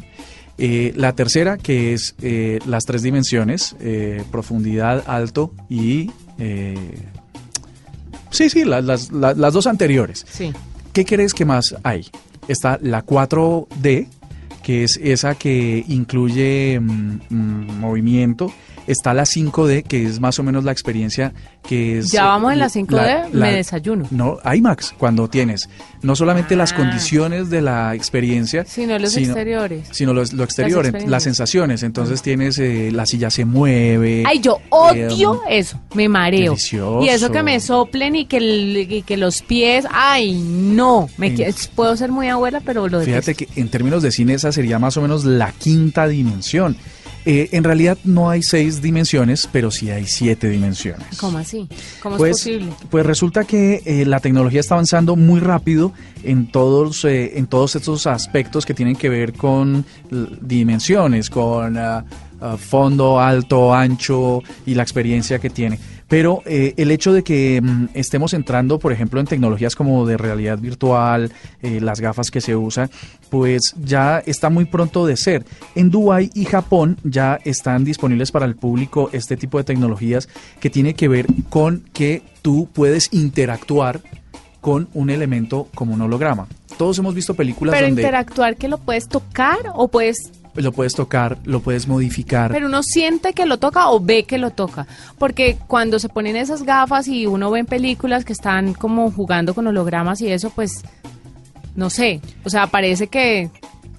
Eh, 0.57 0.91
la 0.97 1.13
tercera, 1.13 1.57
que 1.57 1.93
es 1.93 2.13
eh, 2.21 2.59
las 2.65 2.83
tres 2.85 3.03
dimensiones, 3.03 3.75
profundidad, 4.29 5.03
alto 5.07 5.53
y... 5.69 6.11
sí, 8.31 8.49
sí, 8.49 8.65
las, 8.65 8.83
las, 8.83 9.11
las 9.11 9.53
dos 9.53 9.65
anteriores. 9.65 10.25
Sí. 10.29 10.51
¿Qué 10.97 11.05
crees 11.05 11.35
que 11.35 11.45
más 11.45 11.75
hay? 11.83 12.07
Está 12.47 12.79
la 12.81 13.05
4D, 13.05 14.07
que 14.63 14.83
es 14.83 14.97
esa 14.97 15.35
que 15.35 15.85
incluye 15.87 16.79
mm, 16.79 17.19
mm, 17.29 17.79
movimiento. 17.79 18.51
Está 18.87 19.13
la 19.13 19.23
5D, 19.23 19.83
que 19.83 20.05
es 20.05 20.19
más 20.19 20.39
o 20.39 20.43
menos 20.43 20.63
la 20.63 20.71
experiencia 20.71 21.33
que 21.67 21.99
es... 21.99 22.11
Ya 22.11 22.25
vamos 22.25 22.53
en 22.53 22.59
la 22.59 22.67
5D, 22.67 23.29
me 23.31 23.53
desayuno. 23.53 24.07
No, 24.11 24.39
IMAX, 24.43 24.93
cuando 24.97 25.29
tienes 25.29 25.69
no 26.01 26.15
solamente 26.15 26.55
las 26.55 26.73
ah. 26.73 26.75
condiciones 26.75 27.49
de 27.49 27.61
la 27.61 27.95
experiencia, 27.95 28.65
sino 28.65 28.97
los 28.99 29.15
exteriores. 29.17 29.87
Sino 29.91 30.13
lo, 30.13 30.21
exterior, 30.21 30.91
las, 31.07 31.23
sensaciones. 31.23 31.83
Entonces 31.83 32.21
tienes, 32.21 32.59
eh, 32.59 32.91
la 32.91 33.05
silla 33.05 33.29
se 33.29 33.45
mueve. 33.45 34.23
Ay, 34.25 34.39
yo 34.39 34.59
odio 34.69 35.41
eso, 35.49 35.79
me 35.93 36.07
mareo. 36.07 36.55
Y 37.01 37.09
eso 37.09 37.31
que 37.31 37.43
me 37.43 37.59
soplen 37.59 38.15
y 38.15 38.25
que, 38.25 39.03
que 39.05 39.17
los 39.17 39.41
pies, 39.41 39.85
ay, 39.91 40.33
no, 40.39 41.09
me 41.17 41.35
puedo 41.75 41.95
ser 41.97 42.11
muy 42.11 42.27
abuela, 42.27 42.61
pero 42.63 42.87
lo 42.87 43.01
Fíjate 43.01 43.35
que 43.35 43.47
en 43.55 43.69
términos 43.69 44.03
de 44.03 44.11
cine 44.11 44.33
esa 44.33 44.51
sería 44.51 44.79
más 44.79 44.97
o 44.97 45.01
menos 45.01 45.25
la 45.25 45.51
quinta 45.51 46.07
dimensión. 46.07 46.77
Eh, 47.29 47.49
en 47.51 47.65
realidad 47.65 47.97
no 48.05 48.29
hay 48.29 48.41
seis 48.41 48.81
dimensiones, 48.81 49.49
pero 49.51 49.69
sí 49.69 49.91
hay 49.91 50.05
siete 50.05 50.47
dimensiones. 50.47 51.17
¿Cómo 51.19 51.37
así? 51.37 51.67
¿Cómo 52.01 52.15
es 52.15 52.19
pues, 52.19 52.31
posible? 52.37 52.71
Pues 52.89 53.05
resulta 53.05 53.43
que 53.43 53.81
eh, 53.85 54.05
la 54.05 54.21
tecnología 54.21 54.61
está 54.61 54.75
avanzando 54.75 55.17
muy 55.17 55.41
rápido 55.41 55.91
en 56.23 56.49
todos, 56.49 57.03
eh, 57.03 57.37
en 57.37 57.47
todos 57.47 57.75
estos 57.75 58.07
aspectos 58.07 58.65
que 58.65 58.73
tienen 58.73 58.95
que 58.95 59.09
ver 59.09 59.33
con 59.33 59.85
dimensiones, 60.39 61.29
con 61.29 61.77
ah, 61.77 62.05
fondo, 62.57 63.19
alto, 63.19 63.73
ancho 63.73 64.41
y 64.65 64.75
la 64.75 64.83
experiencia 64.83 65.37
que 65.39 65.49
tiene. 65.49 65.79
Pero 66.07 66.41
eh, 66.45 66.73
el 66.77 66.91
hecho 66.91 67.13
de 67.13 67.23
que 67.23 67.61
mm, 67.61 67.89
estemos 67.93 68.33
entrando, 68.33 68.79
por 68.79 68.91
ejemplo, 68.91 69.19
en 69.19 69.27
tecnologías 69.27 69.75
como 69.75 70.05
de 70.05 70.17
realidad 70.17 70.57
virtual, 70.57 71.31
eh, 71.61 71.79
las 71.81 71.99
gafas 71.99 72.31
que 72.31 72.41
se 72.41 72.55
usan, 72.55 72.89
pues 73.29 73.73
ya 73.83 74.19
está 74.25 74.49
muy 74.49 74.65
pronto 74.65 75.05
de 75.05 75.17
ser. 75.17 75.45
En 75.75 75.89
Dubái 75.89 76.29
y 76.33 76.45
Japón 76.45 76.97
ya 77.03 77.39
están 77.43 77.83
disponibles 77.83 78.31
para 78.31 78.45
el 78.45 78.55
público 78.55 79.09
este 79.11 79.37
tipo 79.37 79.57
de 79.57 79.63
tecnologías 79.63 80.29
que 80.59 80.69
tiene 80.69 80.93
que 80.93 81.07
ver 81.07 81.27
con 81.49 81.83
que 81.93 82.21
tú 82.41 82.69
puedes 82.73 83.13
interactuar 83.13 84.01
con 84.61 84.89
un 84.93 85.09
elemento 85.09 85.67
como 85.75 85.93
un 85.93 86.01
holograma. 86.01 86.47
Todos 86.77 86.99
hemos 86.99 87.15
visto 87.15 87.33
películas 87.33 87.73
Pero 87.75 87.87
interactuar 87.87 88.55
que 88.55 88.67
lo 88.67 88.77
puedes 88.77 89.07
tocar 89.07 89.57
o 89.73 89.87
puedes 89.87 90.31
lo 90.57 90.71
puedes 90.71 90.93
tocar, 90.93 91.37
lo 91.45 91.61
puedes 91.61 91.87
modificar. 91.87 92.51
Pero 92.51 92.67
uno 92.67 92.83
siente 92.83 93.33
que 93.33 93.45
lo 93.45 93.57
toca 93.57 93.89
o 93.89 93.99
ve 93.99 94.23
que 94.23 94.37
lo 94.37 94.51
toca. 94.51 94.87
Porque 95.17 95.57
cuando 95.67 95.99
se 95.99 96.09
ponen 96.09 96.35
esas 96.35 96.63
gafas 96.63 97.07
y 97.07 97.25
uno 97.25 97.51
ve 97.51 97.59
en 97.59 97.65
películas 97.65 98.25
que 98.25 98.33
están 98.33 98.73
como 98.73 99.11
jugando 99.11 99.53
con 99.53 99.67
hologramas 99.67 100.21
y 100.21 100.31
eso, 100.31 100.49
pues, 100.49 100.83
no 101.75 101.89
sé. 101.89 102.21
O 102.43 102.49
sea, 102.49 102.67
parece 102.67 103.07
que 103.07 103.49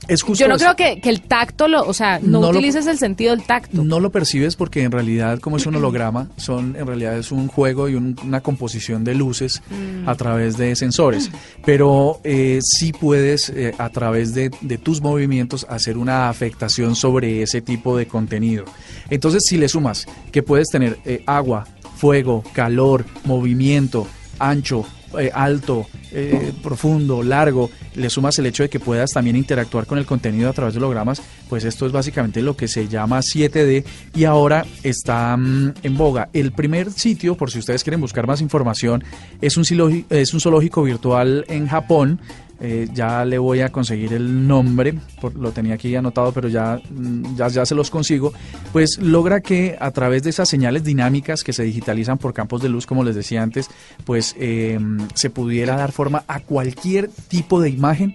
yo 0.08 0.48
no 0.48 0.56
creo 0.56 0.74
que, 0.76 1.00
el 1.04 1.20
tacto, 1.20 1.68
lo, 1.68 1.82
o 1.82 1.92
sea, 1.92 2.18
no, 2.22 2.40
utilices 2.40 2.86
el 2.86 2.98
sentido 2.98 3.34
del 3.34 3.44
tacto. 3.44 3.84
No 3.84 4.00
lo 4.00 4.10
percibes 4.10 4.56
porque 4.56 4.82
en 4.82 4.92
realidad, 4.92 5.38
como 5.38 5.56
es 5.56 5.66
un 5.66 5.76
holograma, 5.76 6.28
son 6.36 6.76
en 6.76 6.86
realidad 6.86 7.18
es 7.18 7.30
un 7.30 7.48
juego 7.48 7.88
y 7.88 7.94
una 7.94 8.40
composición 8.40 9.04
de 9.04 9.14
luces 9.14 9.62
a 10.06 10.14
través 10.14 10.56
de 10.56 10.74
sensores. 10.76 11.30
Pero 11.64 12.20
eh, 12.24 12.60
sí 12.62 12.92
puedes, 12.92 13.50
eh, 13.50 13.74
a 13.78 13.90
través 13.90 14.34
de, 14.34 14.50
tus 14.82 15.00
movimientos, 15.00 15.66
hacer 15.68 15.98
una 15.98 16.28
afectación 16.28 16.96
sobre 16.96 17.42
ese 17.42 17.60
tipo 17.60 17.96
de 17.96 18.06
contenido. 18.06 18.64
Entonces, 19.10 19.42
si 19.46 19.58
le 19.58 19.68
sumas 19.68 20.06
que 20.32 20.42
puedes 20.42 20.68
tener 20.68 20.98
eh, 21.04 21.22
agua, 21.26 21.66
fuego, 21.96 22.44
calor, 22.52 23.04
movimiento, 23.24 24.06
ancho, 24.38 24.86
eh, 25.18 25.30
alto, 25.32 25.86
eh, 26.12 26.52
profundo, 26.62 27.22
largo, 27.22 27.70
le 27.94 28.10
sumas 28.10 28.38
el 28.38 28.46
hecho 28.46 28.62
de 28.62 28.68
que 28.68 28.80
puedas 28.80 29.10
también 29.12 29.36
interactuar 29.36 29.86
con 29.86 29.98
el 29.98 30.06
contenido 30.06 30.50
a 30.50 30.52
través 30.52 30.74
de 30.74 30.78
hologramas, 30.78 31.22
pues 31.48 31.64
esto 31.64 31.86
es 31.86 31.92
básicamente 31.92 32.42
lo 32.42 32.56
que 32.56 32.68
se 32.68 32.88
llama 32.88 33.20
7D 33.20 33.84
y 34.14 34.24
ahora 34.24 34.66
está 34.82 35.36
mm, 35.36 35.74
en 35.82 35.96
boga. 35.96 36.28
El 36.32 36.52
primer 36.52 36.92
sitio, 36.92 37.36
por 37.36 37.50
si 37.50 37.58
ustedes 37.58 37.84
quieren 37.84 38.00
buscar 38.00 38.26
más 38.26 38.40
información, 38.40 39.02
es 39.40 39.56
un, 39.56 40.04
es 40.10 40.34
un 40.34 40.40
zoológico 40.40 40.82
virtual 40.82 41.44
en 41.48 41.68
Japón 41.68 42.20
eh, 42.60 42.88
ya 42.92 43.24
le 43.24 43.38
voy 43.38 43.60
a 43.60 43.70
conseguir 43.70 44.12
el 44.12 44.46
nombre, 44.46 44.94
por- 45.20 45.34
lo 45.36 45.52
tenía 45.52 45.74
aquí 45.74 45.94
anotado, 45.94 46.32
pero 46.32 46.48
ya, 46.48 46.80
mm, 46.90 47.36
ya, 47.36 47.48
ya 47.48 47.64
se 47.66 47.74
los 47.74 47.90
consigo, 47.90 48.32
pues 48.72 48.98
logra 48.98 49.40
que 49.40 49.76
a 49.80 49.90
través 49.90 50.22
de 50.24 50.30
esas 50.30 50.48
señales 50.48 50.84
dinámicas 50.84 51.44
que 51.44 51.52
se 51.52 51.62
digitalizan 51.62 52.18
por 52.18 52.34
campos 52.34 52.60
de 52.62 52.68
luz, 52.68 52.86
como 52.86 53.04
les 53.04 53.14
decía 53.14 53.42
antes, 53.42 53.68
pues 54.04 54.34
eh, 54.38 54.78
se 55.14 55.30
pudiera 55.30 55.76
dar 55.76 55.92
forma 55.92 56.24
a 56.28 56.40
cualquier 56.40 57.08
tipo 57.28 57.60
de 57.60 57.70
imagen 57.70 58.14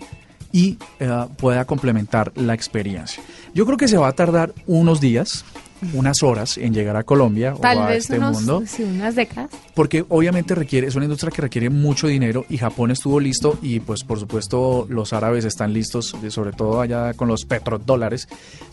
y 0.52 0.78
eh, 1.00 1.10
pueda 1.38 1.66
complementar 1.66 2.32
la 2.36 2.54
experiencia. 2.54 3.24
Yo 3.56 3.66
creo 3.66 3.78
que 3.78 3.88
se 3.88 3.98
va 3.98 4.08
a 4.10 4.14
tardar 4.14 4.54
unos 4.68 5.00
días, 5.02 5.46
unas 5.94 6.24
horas 6.24 6.58
en 6.58 6.74
llegar 6.74 6.96
a 6.96 7.04
Colombia 7.04 7.54
Tal 7.62 7.78
o 7.78 7.82
a 7.84 7.88
vez 7.88 8.04
este 8.06 8.18
unos, 8.18 8.36
mundo 8.38 8.64
sí, 8.66 8.84
unas 8.84 9.16
décadas. 9.16 9.50
porque 9.74 10.06
obviamente 10.10 10.56
requiere 10.56 10.88
es 10.88 10.96
una 10.96 11.06
industria 11.06 11.32
que 11.32 11.42
requiere 11.42 11.70
mucho 11.70 12.08
dinero 12.08 12.46
y 12.50 12.58
Japón 12.58 12.92
estuvo 12.92 13.20
listo 13.20 13.58
y 13.62 13.80
pues 13.80 14.04
por 14.04 14.20
supuesto 14.20 14.86
los 14.90 15.14
árabes 15.14 15.46
están 15.46 15.74
listos 15.74 16.16
sobre 16.30 16.52
todo 16.54 16.82
allá 16.82 17.14
con 17.14 17.28
los 17.28 17.46
petrodólares 17.46 18.28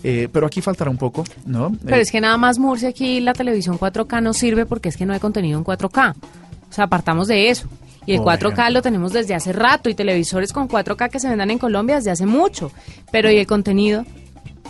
eh, 0.05 0.29
pero 0.33 0.47
aquí 0.47 0.61
faltará 0.61 0.91
un 0.91 0.99
poco 0.99 1.25
no 1.47 1.73
Pero 1.85 1.97
Eh, 1.97 2.01
es 2.01 2.11
que 2.11 2.21
nada 2.21 2.37
más 2.37 2.59
Murcia 2.59 2.89
aquí 2.91 3.21
la 3.21 3.33
televisión 3.33 3.79
4K 3.79 4.23
no 4.23 4.33
sirve 4.33 4.67
porque 4.67 4.89
es 4.89 4.97
que 4.97 5.07
no 5.07 5.13
hay 5.13 5.21
contenido 5.21 5.59
en 5.59 5.65
4K. 5.65 6.15
O 6.15 6.73
sea, 6.73 6.85
apartamos 6.85 7.27
de 7.29 7.51
eso. 7.51 7.67
Y 8.07 8.13
el 8.15 8.19
Por 8.23 8.29
4K 8.39 8.43
ejemplo. 8.53 8.71
lo 8.71 8.83
tenemos 8.83 9.13
desde 9.13 9.35
hace 9.35 9.53
rato 9.53 9.91
y 9.91 9.95
televisores 9.95 10.53
con 10.53 10.69
4K 10.69 11.11
que 11.11 11.21
se 11.21 11.29
vendan 11.29 11.51
en 11.51 11.59
Colombia 11.59 11.97
desde 11.97 12.11
hace 12.11 12.27
mucho. 12.27 12.71
Pero 13.13 13.31
¿y 13.31 13.37
el 13.39 13.47
contenido? 13.47 14.05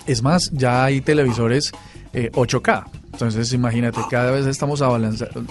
es 0.07 0.23
más 0.23 0.51
ya 0.53 0.85
hay 0.85 1.01
televisores 1.03 1.73
eh, 2.13 2.31
8K 2.33 2.85
entonces 3.13 3.53
imagínate 3.53 4.01
cada 4.11 4.31
vez 4.31 4.47
estamos 4.47 4.83
abalanzando 4.83 5.45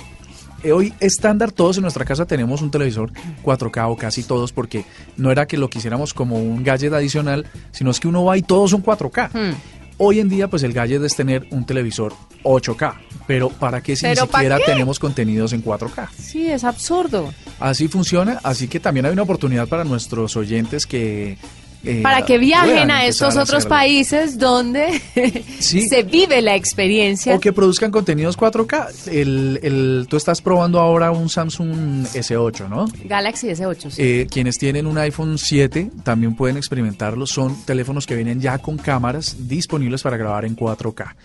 Eh, 0.63 0.74
Hoy 0.74 0.93
estándar 1.00 1.54
todos 1.54 1.78
en 1.78 1.84
nuestra 1.84 2.04
casa 2.04 2.26
tenemos 2.26 2.62
un 2.62 2.69
televisor 2.69 3.12
4K 3.43 3.89
o 3.89 3.95
casi 3.95 4.24
todos 4.24 4.52
porque 4.52 4.84
no 5.15 5.32
era 5.32 5.45
que 5.48 5.56
lo 5.58 5.69
quisiéramos 5.69 6.13
como 6.13 6.38
un 6.38 6.63
gadget 6.65 6.91
adicional, 6.91 7.45
sino 7.72 7.91
es 7.91 8.00
que 8.02 8.10
uno 8.10 8.26
va 8.26 8.36
y 8.38 8.41
todos 8.41 8.72
son 8.72 8.84
4K. 8.84 9.30
Hmm. 9.32 9.56
Hoy 10.02 10.19
en 10.19 10.28
día, 10.28 10.50
pues 10.50 10.63
el 10.63 10.74
gadget 10.74 11.02
es 11.04 11.15
tener 11.15 11.48
un 11.52 11.65
televisor 11.65 12.13
8K. 12.43 12.93
Pero 13.26 13.48
¿para 13.50 13.82
qué 13.82 13.95
si 13.95 14.06
ni 14.06 14.13
¿Pero 14.13 14.28
pa' 14.28 14.39
siquiera 14.39 14.58
qué? 14.58 14.63
tenemos 14.65 15.00
contenidos 15.00 15.54
en 15.54 15.63
4K? 15.63 16.10
Sí, 16.17 16.48
es 16.50 16.65
absurdo. 16.65 17.34
Así 17.60 17.88
funciona, 17.88 18.39
así 18.43 18.67
que 18.67 18.82
también 18.82 19.06
hay 19.06 19.13
una 19.13 19.22
oportunidad 19.24 19.67
para 19.67 19.86
nuestros 19.86 20.36
oyentes 20.36 20.86
que... 20.86 21.38
eh, 21.84 22.02
Para 22.04 22.26
que 22.26 22.38
viajen 22.38 22.92
a 22.92 23.06
estos 23.06 23.38
a 23.38 23.44
otros 23.44 23.65
países 23.65 24.38
donde 24.38 25.02
Sí. 25.60 25.88
se 25.88 26.04
vive 26.04 26.42
la 26.42 26.56
experiencia. 26.56 27.36
O 27.36 27.39
que 27.39 27.54
produzcan 27.54 27.92
contenidos 27.92 28.38
4K. 28.38 29.08
El, 29.12 29.60
el, 29.63 30.08
tú 30.10 30.18
estás 30.18 30.42
probando 30.42 30.80
ahora 30.80 31.12
un 31.12 31.30
Samsung 31.30 32.06
S8, 32.08 32.68
¿no? 32.70 32.86
Galaxy 33.06 33.48
S8. 33.48 33.89
sí. 33.92 34.02
Eh, 34.02 34.28
quienes 34.30 34.58
tienen 34.58 34.88
un 34.88 34.98
iPhone 34.98 35.38
7 35.38 35.89
también 36.04 36.36
pueden 36.36 36.58
experimentarlo. 36.58 37.26
Son 37.26 37.56
teléfonos 37.65 38.06
que 38.06 38.15
vienen 38.15 38.42
ya 38.42 38.58
con 38.58 38.78
cámaras 38.78 39.48
disponibles 39.48 40.02
para 40.04 40.18
grabar 40.18 40.46
en 40.46 40.56
4K. 40.56 41.15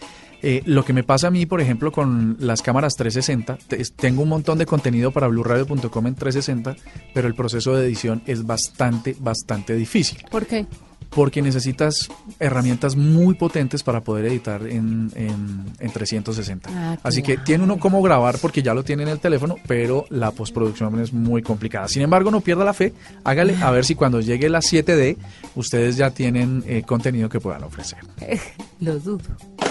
Eh, 0.47 0.63
lo 0.67 0.85
que 0.85 0.93
me 0.93 1.05
pasa 1.05 1.29
a 1.29 1.31
mí, 1.31 1.47
por 1.47 1.63
ejemplo, 1.63 1.91
con 1.91 2.37
las 2.39 2.61
cámaras 2.61 2.97
360, 2.97 3.57
te- 3.67 3.81
es- 3.81 3.95
tengo 3.95 4.21
un 4.23 4.29
montón 4.29 4.59
de 4.59 4.67
contenido 4.67 5.11
para 5.11 5.27
blueradio.com 5.27 6.07
en 6.07 6.15
360, 6.15 6.77
pero 7.15 7.27
el 7.29 7.35
proceso 7.35 7.75
de 7.75 7.87
edición 7.87 8.21
es 8.27 8.45
bastante, 8.47 9.17
bastante 9.19 9.75
difícil 9.75 10.19
¿Por 10.31 10.45
qué? 10.45 10.67
Porque 11.11 11.43
necesitas 11.43 12.09
herramientas 12.39 12.97
muy 12.97 13.35
potentes 13.35 13.83
para 13.83 14.01
poder 14.03 14.27
editar 14.27 14.67
en, 14.67 15.11
en, 15.15 15.65
en 15.79 15.91
360. 15.91 16.71
Ah, 16.73 16.99
Así 17.03 17.23
que 17.23 17.37
tiene 17.37 17.65
uno 17.65 17.79
cómo 17.79 18.03
grabar 18.03 18.39
porque 18.39 18.63
ya 18.63 18.75
lo 18.75 18.85
tiene 18.85 19.05
en 19.05 19.09
el 19.11 19.21
teléfono, 19.21 19.57
pero 19.67 20.07
la 20.11 20.31
postproducción 20.31 21.01
es 21.01 21.13
muy 21.13 21.43
complicada. 21.43 21.89
Sin 21.89 22.03
embargo, 22.03 22.31
no 22.31 22.41
pierda 22.41 22.65
la 22.65 22.75
fe, 22.75 22.93
hágale 23.25 23.57
a 23.63 23.71
ver 23.71 23.85
si 23.85 23.95
cuando 23.95 24.21
llegue 24.21 24.49
la 24.49 24.61
7D 24.61 25.17
ustedes 25.55 25.97
ya 25.97 26.11
tienen 26.11 26.65
eh, 26.67 26.83
contenido 26.87 27.29
que 27.29 27.41
puedan 27.41 27.65
ofrecer. 27.65 27.99
Lo 28.81 28.99
dudo. 28.99 29.25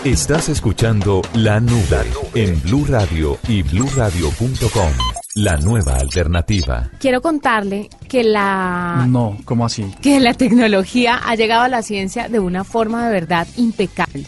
Estás 0.03 0.49
escuchando 0.49 1.21
La 1.33 1.59
Nube 1.59 2.05
en 2.33 2.61
Blue 2.61 2.85
Radio 2.85 3.37
y 3.47 3.63
bluradio.com. 3.63 5.22
La 5.35 5.57
nueva 5.57 5.95
alternativa. 5.95 6.91
Quiero 6.99 7.19
contarle 7.19 7.89
que 8.07 8.23
la 8.23 9.05
No, 9.09 9.35
¿cómo 9.45 9.65
así? 9.65 9.83
que 9.99 10.19
la 10.19 10.35
tecnología 10.35 11.19
ha 11.25 11.33
llegado 11.35 11.63
a 11.63 11.69
la 11.69 11.81
ciencia 11.81 12.29
de 12.29 12.39
una 12.39 12.63
forma 12.63 13.07
de 13.07 13.11
verdad 13.13 13.47
impecable. 13.57 14.25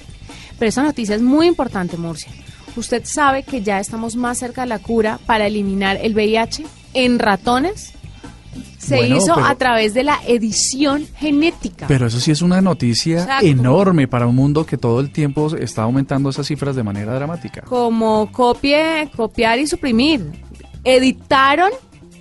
Pero 0.58 0.70
esa 0.70 0.82
noticia 0.82 1.16
es 1.16 1.22
muy 1.22 1.46
importante, 1.46 1.96
Murcia. 1.98 2.32
¿Usted 2.76 3.04
sabe 3.06 3.44
que 3.44 3.62
ya 3.62 3.80
estamos 3.80 4.16
más 4.16 4.40
cerca 4.40 4.62
de 4.62 4.68
la 4.68 4.80
cura 4.80 5.20
para 5.28 5.46
eliminar 5.46 6.00
el 6.02 6.16
VIH 6.16 6.66
en 6.96 7.20
ratones? 7.20 7.92
Se 8.80 8.98
Bueno, 8.98 9.18
hizo 9.18 9.36
pero- 9.36 9.46
a 9.48 9.56
través 9.56 9.94
de 9.94 10.04
la 10.04 10.20
edición 10.28 11.06
genética. 11.18 11.86
Pero 11.88 12.08
eso 12.08 12.20
sí 12.20 12.32
es 12.32 12.42
una 12.42 12.62
noticia 12.62 13.20
Exacto. 13.22 13.46
enorme 13.46 14.08
para 14.08 14.28
un 14.28 14.36
mundo 14.36 14.66
que 14.66 14.78
todo 14.78 15.00
el 15.02 15.12
tiempo 15.12 15.56
está 15.56 15.84
aumentando 15.84 16.30
esas 16.30 16.48
cifras 16.48 16.76
de 16.76 16.84
manera 16.84 17.14
dramática. 17.14 17.62
como 17.62 18.32
copie, 18.32 19.10
copiar 19.16 19.60
y 19.60 19.68
suprimir. 19.68 20.45
Editaron 20.86 21.72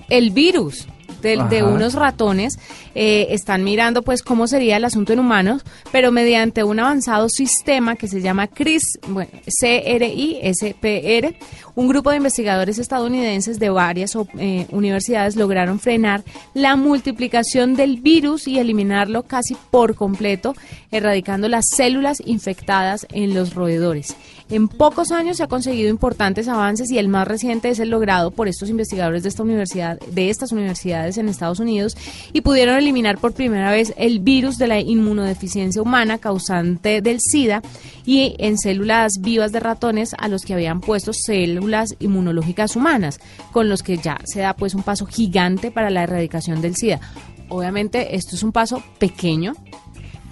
el 0.09 0.31
virus 0.31 0.89
de, 1.23 1.39
de 1.49 1.63
unos 1.63 1.95
ratones. 1.95 2.59
eh, 2.95 3.29
están 3.31 3.65
mirando 3.65 4.03
pues 4.03 4.23
cómo 4.23 4.47
sería 4.47 4.77
el 4.77 4.85
asunto 4.85 5.13
en 5.13 5.19
humanos, 5.19 5.65
pero 5.91 6.13
mediante 6.13 6.63
un 6.65 6.79
avanzado 6.79 7.29
sistema 7.29 7.97
que 7.97 8.09
se 8.09 8.21
llama 8.21 8.47
CRIS, 8.47 9.01
bueno, 9.09 9.31
CRISPR, 9.45 11.35
un 11.75 11.89
grupo 11.89 12.11
de 12.11 12.19
investigadores 12.19 12.79
estadounidenses 12.79 13.59
de 13.59 13.71
varias 13.71 14.17
eh, 14.39 14.67
universidades 14.71 15.35
lograron 15.35 15.81
frenar 15.81 16.23
la 16.55 16.77
multiplicación 16.77 17.75
del 17.75 18.01
virus 18.01 18.47
y 18.47 18.59
eliminarlo 18.59 19.25
casi 19.25 19.57
por 19.71 19.97
completo, 19.97 20.55
erradicando 20.93 21.49
las 21.49 21.65
células 21.75 22.23
infectadas 22.25 23.07
en 23.13 23.35
los 23.35 23.55
roedores. 23.55 24.15
En 24.51 24.69
pocos 24.69 25.11
años 25.11 25.39
se 25.39 25.43
ha 25.43 25.49
conseguido 25.49 25.89
importantes 25.89 26.49
avances 26.49 26.91
y 26.91 26.99
el 26.99 27.09
más 27.09 27.27
reciente 27.27 27.71
es 27.71 27.79
el 27.79 27.89
logrado 27.89 28.31
por 28.31 28.47
estos 28.47 28.69
investigadores 28.69 29.23
de 29.23 29.31
esta 29.31 29.43
universidad, 29.43 29.99
de 30.01 30.29
estas 30.29 30.53
universidades 30.53 31.17
en 31.17 31.31
Estados 31.31 31.61
Unidos 31.61 31.97
y 32.35 32.43
pudieron 32.43 32.77
eliminar 32.77 33.17
por 33.17 33.33
primera 33.33 33.71
vez 33.71 33.95
el 33.97 34.21
virus 34.21 34.59
de 34.59 34.67
la 34.67 34.81
inmunodeficiencia 34.81 35.81
humana 35.81 36.19
causante 36.19 37.01
del 37.01 37.21
SIDA 37.21 37.63
y 38.05 38.37
en 38.39 38.59
células 38.59 39.13
vivas 39.21 39.51
de 39.51 39.61
ratones 39.61 40.15
a 40.19 40.29
los 40.29 40.43
que 40.43 40.53
habían 40.53 40.83
puesto 40.83 41.13
células 41.15 41.97
inmunológicas 41.99 42.77
humanas, 42.77 43.21
con 43.51 43.71
los 43.71 43.83
que 43.83 43.97
ya 43.97 44.19
se 44.25 44.41
da 44.41 44.55
pues 44.55 44.75
un 44.75 44.83
paso 44.83 45.07
gigante 45.07 45.71
para 45.71 45.89
la 45.89 46.03
erradicación 46.03 46.61
del 46.61 46.77
SIDA. 46.77 47.01
Obviamente 47.49 48.15
esto 48.15 48.37
es 48.37 48.43
un 48.43 48.53
paso 48.53 48.83
pequeño, 48.99 49.55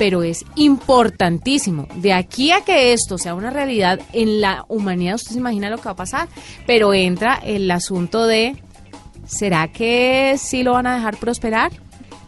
pero 0.03 0.25
es 0.25 0.45
importantísimo. 0.57 1.87
De 1.95 2.12
aquí 2.12 2.51
a 2.51 2.62
que 2.62 2.93
esto 2.93 3.19
sea 3.19 3.37
una 3.37 3.51
realidad 3.51 4.01
en 4.12 4.41
la 4.41 4.65
humanidad, 4.67 5.15
usted 5.15 5.31
se 5.31 5.38
imagina 5.38 5.71
lo 5.71 5.77
que 5.77 5.85
va 5.85 5.93
a 5.93 5.95
pasar, 5.95 6.29
pero 6.67 6.93
entra 6.93 7.37
el 7.37 7.71
asunto 7.71 8.27
de, 8.27 8.61
¿será 9.29 9.69
que 9.69 10.35
sí 10.38 10.65
lo 10.65 10.73
van 10.73 10.88
a 10.88 10.97
dejar 10.97 11.19
prosperar? 11.19 11.71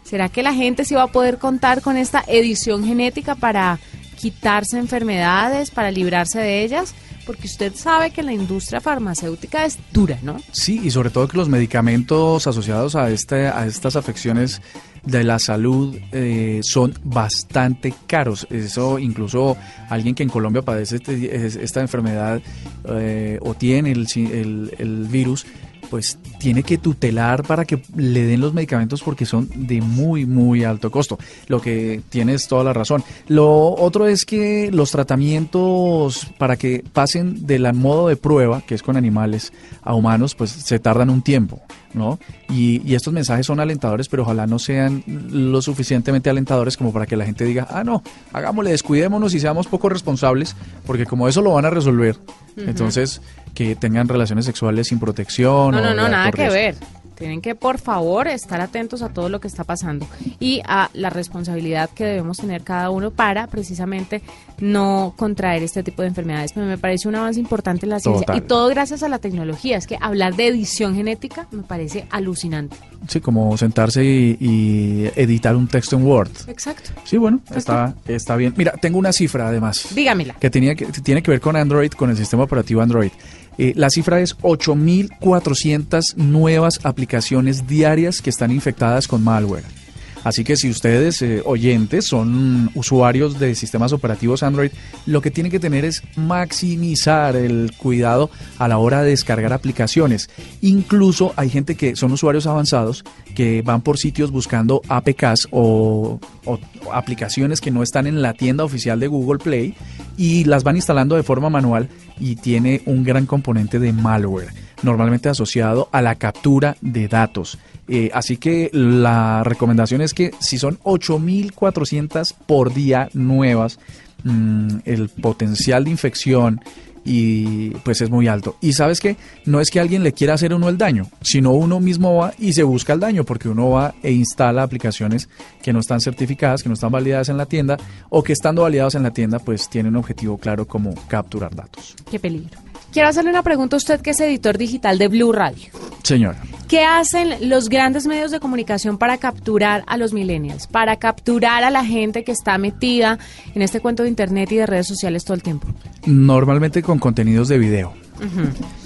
¿Será 0.05 0.29
que 0.29 0.41
la 0.41 0.53
gente 0.53 0.85
sí 0.85 0.95
va 0.95 1.03
a 1.03 1.11
poder 1.11 1.37
contar 1.37 1.81
con 1.81 1.97
esta 1.97 2.23
edición 2.27 2.85
genética 2.85 3.35
para 3.35 3.77
quitarse 4.15 4.77
enfermedades, 4.77 5.69
para 5.69 5.91
librarse 5.91 6.39
de 6.39 6.63
ellas? 6.63 6.95
Porque 7.25 7.47
usted 7.47 7.73
sabe 7.75 8.11
que 8.11 8.21
la 8.23 8.33
industria 8.33 8.79
farmacéutica 8.81 9.65
es 9.65 9.77
dura, 9.91 10.19
¿no? 10.21 10.37
Sí, 10.51 10.81
y 10.83 10.91
sobre 10.91 11.09
todo 11.09 11.27
que 11.27 11.37
los 11.37 11.49
medicamentos 11.49 12.45
asociados 12.47 12.95
a, 12.95 13.09
este, 13.09 13.47
a 13.47 13.65
estas 13.65 13.95
afecciones 13.95 14.61
de 15.03 15.23
la 15.23 15.39
salud 15.39 15.95
eh, 16.11 16.61
son 16.63 16.93
bastante 17.03 17.93
caros. 18.07 18.47
Eso 18.49 18.99
incluso 18.99 19.55
alguien 19.89 20.15
que 20.15 20.23
en 20.23 20.29
Colombia 20.29 20.61
padece 20.63 20.97
este- 20.97 21.45
es- 21.45 21.55
esta 21.55 21.81
enfermedad 21.81 22.41
eh, 22.89 23.39
o 23.41 23.53
tiene 23.55 23.91
el, 23.91 24.07
el- 24.15 24.73
el 24.77 25.07
virus, 25.07 25.45
pues 25.85 26.19
tiene 26.39 26.63
que 26.63 26.77
tutelar 26.77 27.43
para 27.43 27.65
que 27.65 27.81
le 27.95 28.23
den 28.25 28.41
los 28.41 28.53
medicamentos 28.53 29.01
porque 29.01 29.25
son 29.25 29.49
de 29.55 29.81
muy, 29.81 30.25
muy 30.25 30.63
alto 30.63 30.91
costo. 30.91 31.17
Lo 31.47 31.61
que 31.61 32.01
tienes 32.09 32.47
toda 32.47 32.63
la 32.63 32.73
razón. 32.73 33.03
Lo 33.27 33.73
otro 33.75 34.07
es 34.07 34.25
que 34.25 34.69
los 34.71 34.91
tratamientos 34.91 36.27
para 36.37 36.57
que 36.57 36.83
pasen 36.93 37.45
del 37.45 37.71
modo 37.73 38.07
de 38.07 38.15
prueba, 38.15 38.61
que 38.61 38.75
es 38.75 38.83
con 38.83 38.97
animales, 38.97 39.51
a 39.81 39.93
humanos, 39.93 40.35
pues 40.35 40.51
se 40.51 40.79
tardan 40.79 41.09
un 41.09 41.21
tiempo, 41.21 41.61
¿no? 41.93 42.19
Y, 42.49 42.81
y 42.89 42.95
estos 42.95 43.13
mensajes 43.13 43.45
son 43.45 43.59
alentadores, 43.59 44.07
pero 44.07 44.23
ojalá 44.23 44.47
no 44.47 44.59
sean 44.59 45.03
lo 45.05 45.61
suficientemente 45.61 46.29
alentadores 46.29 46.77
como 46.77 46.91
para 46.91 47.05
que 47.05 47.15
la 47.15 47.25
gente 47.25 47.45
diga, 47.45 47.67
ah, 47.69 47.83
no, 47.83 48.03
hagámosle, 48.33 48.71
descuidémonos 48.71 49.33
y 49.33 49.39
seamos 49.39 49.67
poco 49.67 49.89
responsables, 49.89 50.55
porque 50.85 51.05
como 51.05 51.27
eso 51.27 51.41
lo 51.41 51.53
van 51.53 51.65
a 51.65 51.69
resolver, 51.69 52.17
entonces 52.57 53.21
que 53.55 53.75
tengan 53.75 54.07
relaciones 54.07 54.45
sexuales 54.45 54.89
sin 54.89 54.99
protección. 54.99 55.71
No, 55.71 55.79
o 55.79 55.81
no, 55.81 55.95
no, 55.95 56.07
nada 56.07 56.31
que 56.31 56.49
ver. 56.49 56.75
Tienen 57.15 57.41
que, 57.41 57.55
por 57.55 57.79
favor, 57.79 58.27
estar 58.27 58.59
atentos 58.59 59.01
a 59.01 59.09
todo 59.09 59.29
lo 59.29 59.39
que 59.39 59.47
está 59.47 59.63
pasando 59.63 60.05
y 60.37 60.61
a 60.65 60.89
la 60.93 61.09
responsabilidad 61.09 61.89
que 61.89 62.03
debemos 62.03 62.37
tener 62.37 62.63
cada 62.63 62.89
uno 62.89 63.11
para 63.11 63.47
precisamente 63.47 64.21
no 64.59 65.13
contraer 65.15 65.63
este 65.63 65.81
tipo 65.81 66.01
de 66.01 66.09
enfermedades. 66.09 66.51
Pero 66.51 66.65
me 66.65 66.77
parece 66.77 67.07
un 67.07 67.15
avance 67.15 67.39
importante 67.39 67.85
en 67.85 67.91
la 67.91 67.99
ciencia 67.99 68.25
Total. 68.25 68.37
y 68.37 68.41
todo 68.41 68.67
gracias 68.67 69.01
a 69.01 69.07
la 69.07 69.19
tecnología. 69.19 69.77
Es 69.77 69.87
que 69.87 69.97
hablar 70.01 70.35
de 70.35 70.47
edición 70.47 70.93
genética 70.93 71.47
me 71.51 71.63
parece 71.63 72.05
alucinante. 72.11 72.75
Sí, 73.07 73.21
como 73.21 73.57
sentarse 73.57 74.03
y, 74.03 74.37
y 74.39 75.11
editar 75.15 75.55
un 75.55 75.67
texto 75.67 75.95
en 75.95 76.05
Word. 76.05 76.31
Exacto. 76.47 76.89
Sí, 77.05 77.17
bueno, 77.17 77.39
está, 77.55 77.95
está 78.07 78.35
bien. 78.35 78.53
Mira, 78.57 78.73
tengo 78.73 78.97
una 78.97 79.13
cifra 79.13 79.47
además. 79.47 79.87
Dígamela. 79.95 80.33
que, 80.33 80.49
tenía 80.49 80.75
que 80.75 80.87
tiene 80.87 81.23
que 81.23 81.31
ver 81.31 81.39
con 81.39 81.55
Android, 81.55 81.91
con 81.91 82.09
el 82.09 82.17
sistema 82.17 82.43
operativo 82.43 82.81
Android. 82.81 83.11
Eh, 83.57 83.73
la 83.75 83.89
cifra 83.89 84.19
es 84.19 84.37
8.400 84.39 86.15
nuevas 86.15 86.79
aplicaciones 86.83 87.67
diarias 87.67 88.21
que 88.21 88.29
están 88.29 88.51
infectadas 88.51 89.07
con 89.07 89.23
malware. 89.23 89.84
Así 90.25 90.43
que 90.43 90.57
si 90.57 90.71
ustedes, 90.71 91.21
eh, 91.21 91.43
oyentes, 91.45 92.05
son 92.05 92.71
usuarios 92.73 93.37
de 93.39 93.53
sistemas 93.53 93.93
operativos 93.93 94.41
Android, 94.41 94.71
lo 95.05 95.21
que 95.21 95.29
tienen 95.29 95.51
que 95.51 95.59
tener 95.59 95.85
es 95.85 96.01
maximizar 96.15 97.35
el 97.35 97.71
cuidado 97.77 98.31
a 98.57 98.67
la 98.67 98.79
hora 98.79 99.03
de 99.03 99.11
descargar 99.11 99.53
aplicaciones. 99.53 100.31
Incluso 100.61 101.33
hay 101.35 101.51
gente 101.51 101.75
que 101.75 101.95
son 101.95 102.11
usuarios 102.11 102.47
avanzados 102.47 103.05
que 103.35 103.61
van 103.61 103.81
por 103.81 103.99
sitios 103.99 104.31
buscando 104.31 104.81
APKs 104.89 105.49
o, 105.51 106.19
o 106.45 106.59
aplicaciones 106.91 107.61
que 107.61 107.69
no 107.69 107.83
están 107.83 108.07
en 108.07 108.23
la 108.23 108.33
tienda 108.33 108.63
oficial 108.63 108.99
de 108.99 109.07
Google 109.07 109.37
Play 109.37 109.75
y 110.17 110.45
las 110.45 110.63
van 110.63 110.75
instalando 110.75 111.15
de 111.15 111.23
forma 111.23 111.51
manual 111.51 111.87
y 112.19 112.35
tiene 112.35 112.81
un 112.87 113.03
gran 113.03 113.27
componente 113.27 113.77
de 113.77 113.93
malware, 113.93 114.49
normalmente 114.83 115.29
asociado 115.29 115.89
a 115.91 116.01
la 116.01 116.15
captura 116.15 116.77
de 116.81 117.07
datos. 117.07 117.57
Eh, 117.87 118.09
así 118.13 118.37
que 118.37 118.69
la 118.73 119.43
recomendación 119.43 120.01
es 120.01 120.13
que 120.13 120.31
si 120.39 120.57
son 120.57 120.79
8.400 120.79 122.33
por 122.45 122.73
día 122.73 123.09
nuevas, 123.13 123.79
mm, 124.23 124.77
el 124.85 125.09
potencial 125.09 125.83
de 125.83 125.91
infección 125.91 126.61
y 127.05 127.69
pues 127.83 128.01
es 128.01 128.09
muy 128.09 128.27
alto. 128.27 128.57
Y 128.59 128.73
sabes 128.73 128.99
que 128.99 129.15
no 129.45 129.61
es 129.61 129.69
que 129.69 129.79
alguien 129.79 130.03
le 130.03 130.11
quiera 130.11 130.33
hacer 130.33 130.53
uno 130.53 130.67
el 130.67 130.77
daño, 130.77 131.07
sino 131.21 131.51
uno 131.51 131.79
mismo 131.79 132.15
va 132.15 132.33
y 132.39 132.53
se 132.53 132.63
busca 132.63 132.93
el 132.93 132.99
daño 132.99 133.23
porque 133.23 133.47
uno 133.47 133.69
va 133.69 133.93
e 134.01 134.11
instala 134.11 134.63
aplicaciones 134.63 135.29
que 135.61 135.71
no 135.71 135.79
están 135.79 136.01
certificadas, 136.01 136.63
que 136.63 136.69
no 136.69 136.73
están 136.73 136.91
validadas 136.91 137.29
en 137.29 137.37
la 137.37 137.45
tienda 137.45 137.77
o 138.09 138.23
que 138.23 138.33
estando 138.33 138.63
validadas 138.63 138.95
en 138.95 139.03
la 139.03 139.11
tienda 139.11 139.37
pues 139.37 139.69
tienen 139.69 139.93
un 139.93 139.97
objetivo 139.97 140.37
claro 140.39 140.67
como 140.67 140.95
capturar 141.07 141.55
datos. 141.55 141.95
Qué 142.09 142.19
peligro. 142.19 142.64
Quiero 142.95 143.09
hacerle 143.09 143.29
una 143.29 143.43
pregunta 143.43 143.75
a 143.75 143.77
usted 143.77 143.99
que 143.99 144.11
es 144.11 144.19
editor 144.21 144.57
digital 144.57 144.97
de 144.97 145.09
Blue 145.09 145.33
Radio. 145.33 145.65
Señora. 146.01 146.41
¿Qué 146.69 146.85
hacen 146.85 147.49
los 147.49 147.67
grandes 147.67 148.07
medios 148.07 148.31
de 148.31 148.39
comunicación 148.39 148.97
para 148.97 149.17
capturar 149.17 149.83
a 149.85 149.97
los 149.97 150.13
millennials? 150.13 150.65
Para 150.67 150.95
capturar 150.95 151.65
a 151.65 151.69
la 151.71 151.83
gente 151.83 152.23
que 152.23 152.31
está 152.31 152.57
metida 152.57 153.19
en 153.53 153.61
este 153.63 153.81
cuento 153.81 154.03
de 154.03 154.07
internet 154.07 154.49
y 154.53 154.55
de 154.55 154.65
redes 154.65 154.87
sociales 154.87 155.25
todo 155.25 155.35
el 155.35 155.43
tiempo. 155.43 155.67
Normalmente 156.05 156.81
con 156.81 156.97
contenidos 156.97 157.49
de 157.49 157.57
video. 157.57 157.91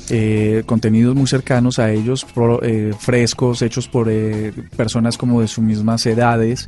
Eh, 0.10 0.64
contenidos 0.66 1.14
muy 1.16 1.28
cercanos 1.28 1.78
a 1.78 1.92
ellos, 1.92 2.26
pro- 2.26 2.64
eh, 2.64 2.94
frescos, 2.98 3.62
hechos 3.62 3.88
por 3.88 4.08
eh, 4.10 4.52
personas 4.76 5.20
como 5.20 5.40
de 5.42 5.48
sus 5.48 5.64
mismas 5.64 6.04
edades 6.08 6.68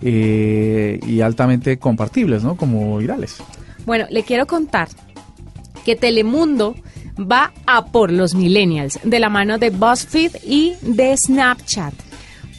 y 0.00 1.20
altamente 1.20 1.78
compartibles, 1.78 2.42
¿no? 2.42 2.56
Como 2.56 2.96
virales. 2.96 3.36
Bueno, 3.84 4.06
le 4.10 4.22
quiero 4.22 4.46
contar 4.46 4.88
que 5.90 5.96
Telemundo 5.96 6.76
va 7.18 7.52
a 7.66 7.86
por 7.86 8.12
los 8.12 8.36
millennials 8.36 9.00
de 9.02 9.18
la 9.18 9.28
mano 9.28 9.58
de 9.58 9.70
BuzzFeed 9.70 10.36
y 10.46 10.74
de 10.82 11.16
Snapchat. 11.16 11.92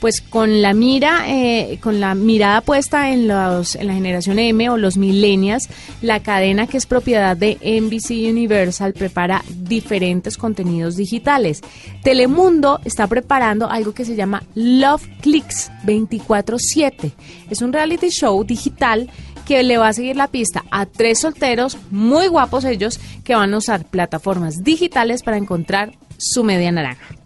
Pues 0.02 0.20
con 0.20 0.62
la 0.62 0.74
mira, 0.74 1.26
eh, 1.28 1.80
con 1.82 2.02
la 2.02 2.14
mirada 2.14 2.60
puesta 2.60 3.12
en 3.12 3.30
los, 3.30 3.76
en 3.76 3.88
la 3.88 3.94
generación 3.94 4.38
M 4.38 4.70
o 4.70 4.76
los 4.76 4.98
millennials, 4.98 5.70
la 6.02 6.22
cadena 6.22 6.68
que 6.68 6.76
es 6.76 6.86
propiedad 6.86 7.38
de 7.38 7.58
NBC 7.62 8.30
Universal 8.30 8.92
prepara 8.92 9.46
diferentes 9.48 10.36
contenidos 10.36 10.98
digitales. 10.98 11.62
Telemundo 12.04 12.82
está 12.84 13.08
preparando 13.08 13.70
algo 13.70 13.94
que 13.94 14.04
se 14.04 14.16
llama 14.18 14.44
Love 14.56 15.08
Clicks 15.22 15.72
24/7. 15.86 17.14
Es 17.50 17.62
un 17.62 17.72
reality 17.72 18.10
show 18.10 18.44
digital 18.44 19.10
que 19.52 19.64
le 19.64 19.78
va 19.78 19.90
a 19.90 19.94
seguir 19.94 20.16
la 20.16 20.30
pista 20.30 20.64
a 20.72 20.86
tres 20.86 21.20
solteros, 21.20 21.78
muy 21.90 22.28
guapos 22.28 22.64
ellos, 22.64 23.02
que 23.26 23.36
van 23.36 23.54
a 23.54 23.58
usar 23.58 23.84
plataformas 23.84 24.64
digitales 24.64 25.24
para 25.24 25.36
encontrar 25.36 25.92
su 26.18 26.46
media 26.46 26.72
naranja. 26.72 27.21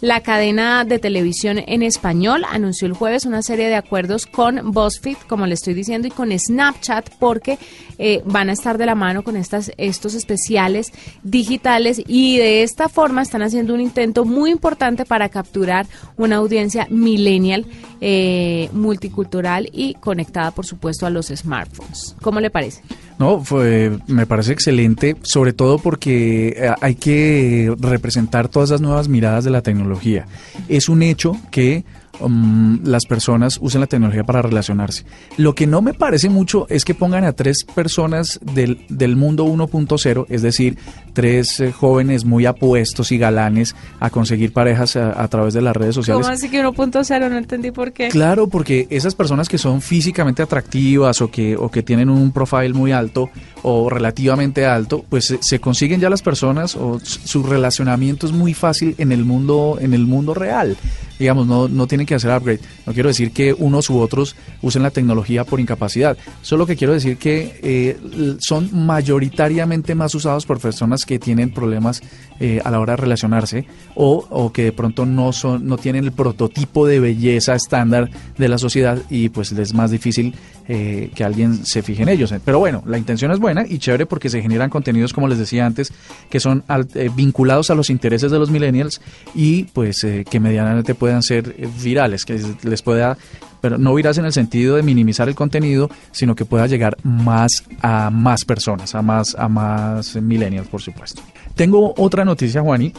La 0.00 0.20
cadena 0.20 0.84
de 0.84 1.00
televisión 1.00 1.58
en 1.58 1.82
español 1.82 2.44
anunció 2.48 2.86
el 2.86 2.92
jueves 2.92 3.26
una 3.26 3.42
serie 3.42 3.66
de 3.66 3.74
acuerdos 3.74 4.26
con 4.26 4.70
BuzzFeed, 4.70 5.16
como 5.28 5.44
le 5.44 5.54
estoy 5.54 5.74
diciendo, 5.74 6.06
y 6.06 6.12
con 6.12 6.30
Snapchat, 6.38 7.10
porque 7.18 7.58
eh, 7.98 8.22
van 8.24 8.48
a 8.48 8.52
estar 8.52 8.78
de 8.78 8.86
la 8.86 8.94
mano 8.94 9.24
con 9.24 9.36
estas, 9.36 9.72
estos 9.76 10.14
especiales 10.14 10.92
digitales 11.24 12.00
y 12.06 12.38
de 12.38 12.62
esta 12.62 12.88
forma 12.88 13.22
están 13.22 13.42
haciendo 13.42 13.74
un 13.74 13.80
intento 13.80 14.24
muy 14.24 14.52
importante 14.52 15.04
para 15.04 15.30
capturar 15.30 15.86
una 16.16 16.36
audiencia 16.36 16.86
millennial, 16.90 17.66
eh, 18.00 18.68
multicultural 18.72 19.68
y 19.72 19.94
conectada, 19.94 20.52
por 20.52 20.64
supuesto, 20.64 21.06
a 21.06 21.10
los 21.10 21.26
smartphones. 21.26 22.14
¿Cómo 22.22 22.38
le 22.38 22.50
parece? 22.50 22.82
No, 23.18 23.42
fue, 23.42 23.98
me 24.06 24.26
parece 24.26 24.52
excelente, 24.52 25.16
sobre 25.22 25.52
todo 25.52 25.78
porque 25.78 26.54
eh, 26.56 26.70
hay 26.80 26.94
que 26.94 27.74
representar 27.80 28.48
todas 28.48 28.70
las 28.70 28.80
nuevas 28.80 29.08
miradas 29.08 29.44
de 29.44 29.50
la 29.50 29.62
tecnología. 29.62 30.26
Es 30.68 30.88
un 30.88 31.02
hecho 31.02 31.36
que 31.50 31.84
um, 32.20 32.80
las 32.84 33.06
personas 33.06 33.58
usen 33.60 33.80
la 33.80 33.86
tecnología 33.86 34.24
para 34.24 34.42
relacionarse. 34.42 35.04
Lo 35.36 35.54
que 35.54 35.66
no 35.66 35.82
me 35.82 35.94
parece 35.94 36.28
mucho 36.28 36.66
es 36.68 36.84
que 36.84 36.94
pongan 36.94 37.24
a 37.24 37.32
tres 37.32 37.64
personas 37.64 38.40
del, 38.42 38.84
del 38.88 39.16
mundo 39.16 39.46
1.0, 39.46 40.26
es 40.28 40.42
decir, 40.42 40.78
tres 41.12 41.60
eh, 41.60 41.72
jóvenes 41.72 42.24
muy 42.24 42.46
apuestos 42.46 43.12
y 43.12 43.18
galanes 43.18 43.74
a 44.00 44.10
conseguir 44.10 44.52
parejas 44.52 44.96
a, 44.96 45.22
a 45.22 45.28
través 45.28 45.54
de 45.54 45.62
las 45.62 45.76
redes 45.76 45.94
sociales. 45.94 46.22
¿Cómo 46.22 46.34
así 46.34 46.48
que 46.48 46.64
1.0? 46.64 47.30
No 47.30 47.36
entendí 47.36 47.70
por 47.70 47.92
qué. 47.92 48.08
Claro, 48.08 48.48
porque 48.48 48.86
esas 48.90 49.14
personas 49.14 49.48
que 49.48 49.58
son 49.58 49.80
físicamente 49.80 50.42
atractivas 50.42 51.20
o 51.20 51.30
que, 51.30 51.56
o 51.56 51.70
que 51.70 51.82
tienen 51.82 52.08
un 52.10 52.32
profile 52.32 52.72
muy 52.72 52.92
alto 52.92 53.30
o 53.62 53.90
relativamente 53.90 54.66
alto, 54.66 55.04
pues 55.08 55.26
se, 55.26 55.38
se 55.42 55.60
consiguen 55.60 56.00
ya 56.00 56.10
las 56.10 56.22
personas 56.22 56.76
o 56.76 57.00
su 57.00 57.42
relacionamiento 57.42 58.26
es 58.26 58.32
muy 58.32 58.54
fácil 58.54 58.94
en 58.98 59.12
el 59.12 59.24
mundo, 59.24 59.78
en 59.80 59.94
el 59.94 60.06
mundo 60.06 60.34
real. 60.34 60.76
Digamos, 61.18 61.46
no, 61.46 61.68
no 61.68 61.86
tienen 61.86 62.06
que 62.06 62.14
hacer 62.14 62.30
upgrade. 62.36 62.60
No 62.86 62.92
quiero 62.92 63.08
decir 63.08 63.32
que 63.32 63.52
unos 63.52 63.90
u 63.90 63.98
otros 64.00 64.36
usen 64.62 64.82
la 64.82 64.90
tecnología 64.90 65.44
por 65.44 65.60
incapacidad. 65.60 66.16
Solo 66.42 66.66
que 66.66 66.76
quiero 66.76 66.92
decir 66.92 67.16
que 67.16 67.60
eh, 67.62 68.36
son 68.40 68.70
mayoritariamente 68.86 69.94
más 69.94 70.14
usados 70.14 70.46
por 70.46 70.60
personas 70.60 71.04
que 71.04 71.18
tienen 71.18 71.52
problemas 71.52 72.02
eh, 72.40 72.60
a 72.64 72.70
la 72.70 72.80
hora 72.80 72.94
de 72.94 72.98
relacionarse 72.98 73.66
o, 73.94 74.26
o 74.30 74.52
que 74.52 74.64
de 74.64 74.72
pronto 74.72 75.06
no 75.06 75.32
son 75.32 75.66
no 75.66 75.76
tienen 75.76 76.04
el 76.04 76.12
prototipo 76.12 76.86
de 76.86 77.00
belleza 77.00 77.54
estándar 77.54 78.10
de 78.36 78.48
la 78.48 78.58
sociedad 78.58 78.98
y 79.10 79.28
pues 79.28 79.52
les 79.52 79.68
es 79.68 79.74
más 79.74 79.90
difícil 79.90 80.34
eh, 80.68 81.10
que 81.14 81.24
alguien 81.24 81.64
se 81.64 81.82
fije 81.82 82.02
en 82.02 82.08
ellos. 82.10 82.32
Pero 82.44 82.58
bueno, 82.58 82.82
la 82.86 82.98
intención 82.98 83.30
es 83.32 83.38
buena 83.38 83.64
y 83.66 83.78
chévere 83.78 84.04
porque 84.06 84.28
se 84.28 84.42
generan 84.42 84.68
contenidos, 84.70 85.12
como 85.14 85.26
les 85.28 85.38
decía 85.38 85.64
antes, 85.66 85.92
que 86.30 86.40
son 86.40 86.62
al- 86.68 86.88
eh, 86.94 87.10
vinculados 87.14 87.70
a 87.70 87.74
los 87.74 87.88
intereses 87.90 88.30
de 88.30 88.38
los 88.38 88.50
millennials 88.50 89.00
y 89.34 89.64
pues 89.64 90.04
eh, 90.04 90.24
que 90.30 90.40
medianamente 90.40 90.94
puedan 90.94 91.22
ser 91.22 91.54
eh, 91.58 91.68
virales, 91.82 92.24
que 92.24 92.38
les 92.62 92.82
pueda 92.82 93.16
pero 93.60 93.76
no 93.76 93.92
virales 93.92 94.18
en 94.18 94.24
el 94.24 94.32
sentido 94.32 94.76
de 94.76 94.84
minimizar 94.84 95.28
el 95.28 95.34
contenido, 95.34 95.90
sino 96.12 96.36
que 96.36 96.44
pueda 96.44 96.68
llegar 96.68 96.96
más 97.02 97.64
a 97.82 98.08
más 98.10 98.44
personas, 98.44 98.94
a 98.94 99.02
más 99.02 99.34
a 99.36 99.48
más 99.48 100.14
millennials, 100.14 100.68
por 100.68 100.80
supuesto. 100.80 101.22
Tengo 101.56 101.92
otra 101.96 102.24
noticia, 102.24 102.60
Juani, 102.62 102.92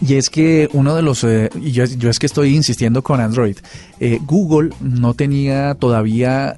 y 0.00 0.14
es 0.14 0.30
que 0.30 0.68
uno 0.72 0.96
de 0.96 1.02
los, 1.02 1.22
eh, 1.22 1.48
yo 1.60 1.84
es 2.10 2.18
que 2.18 2.26
estoy 2.26 2.56
insistiendo 2.56 3.02
con 3.02 3.20
Android, 3.20 3.56
eh, 4.00 4.18
Google 4.26 4.70
no 4.80 5.14
tenía 5.14 5.74
todavía 5.76 6.56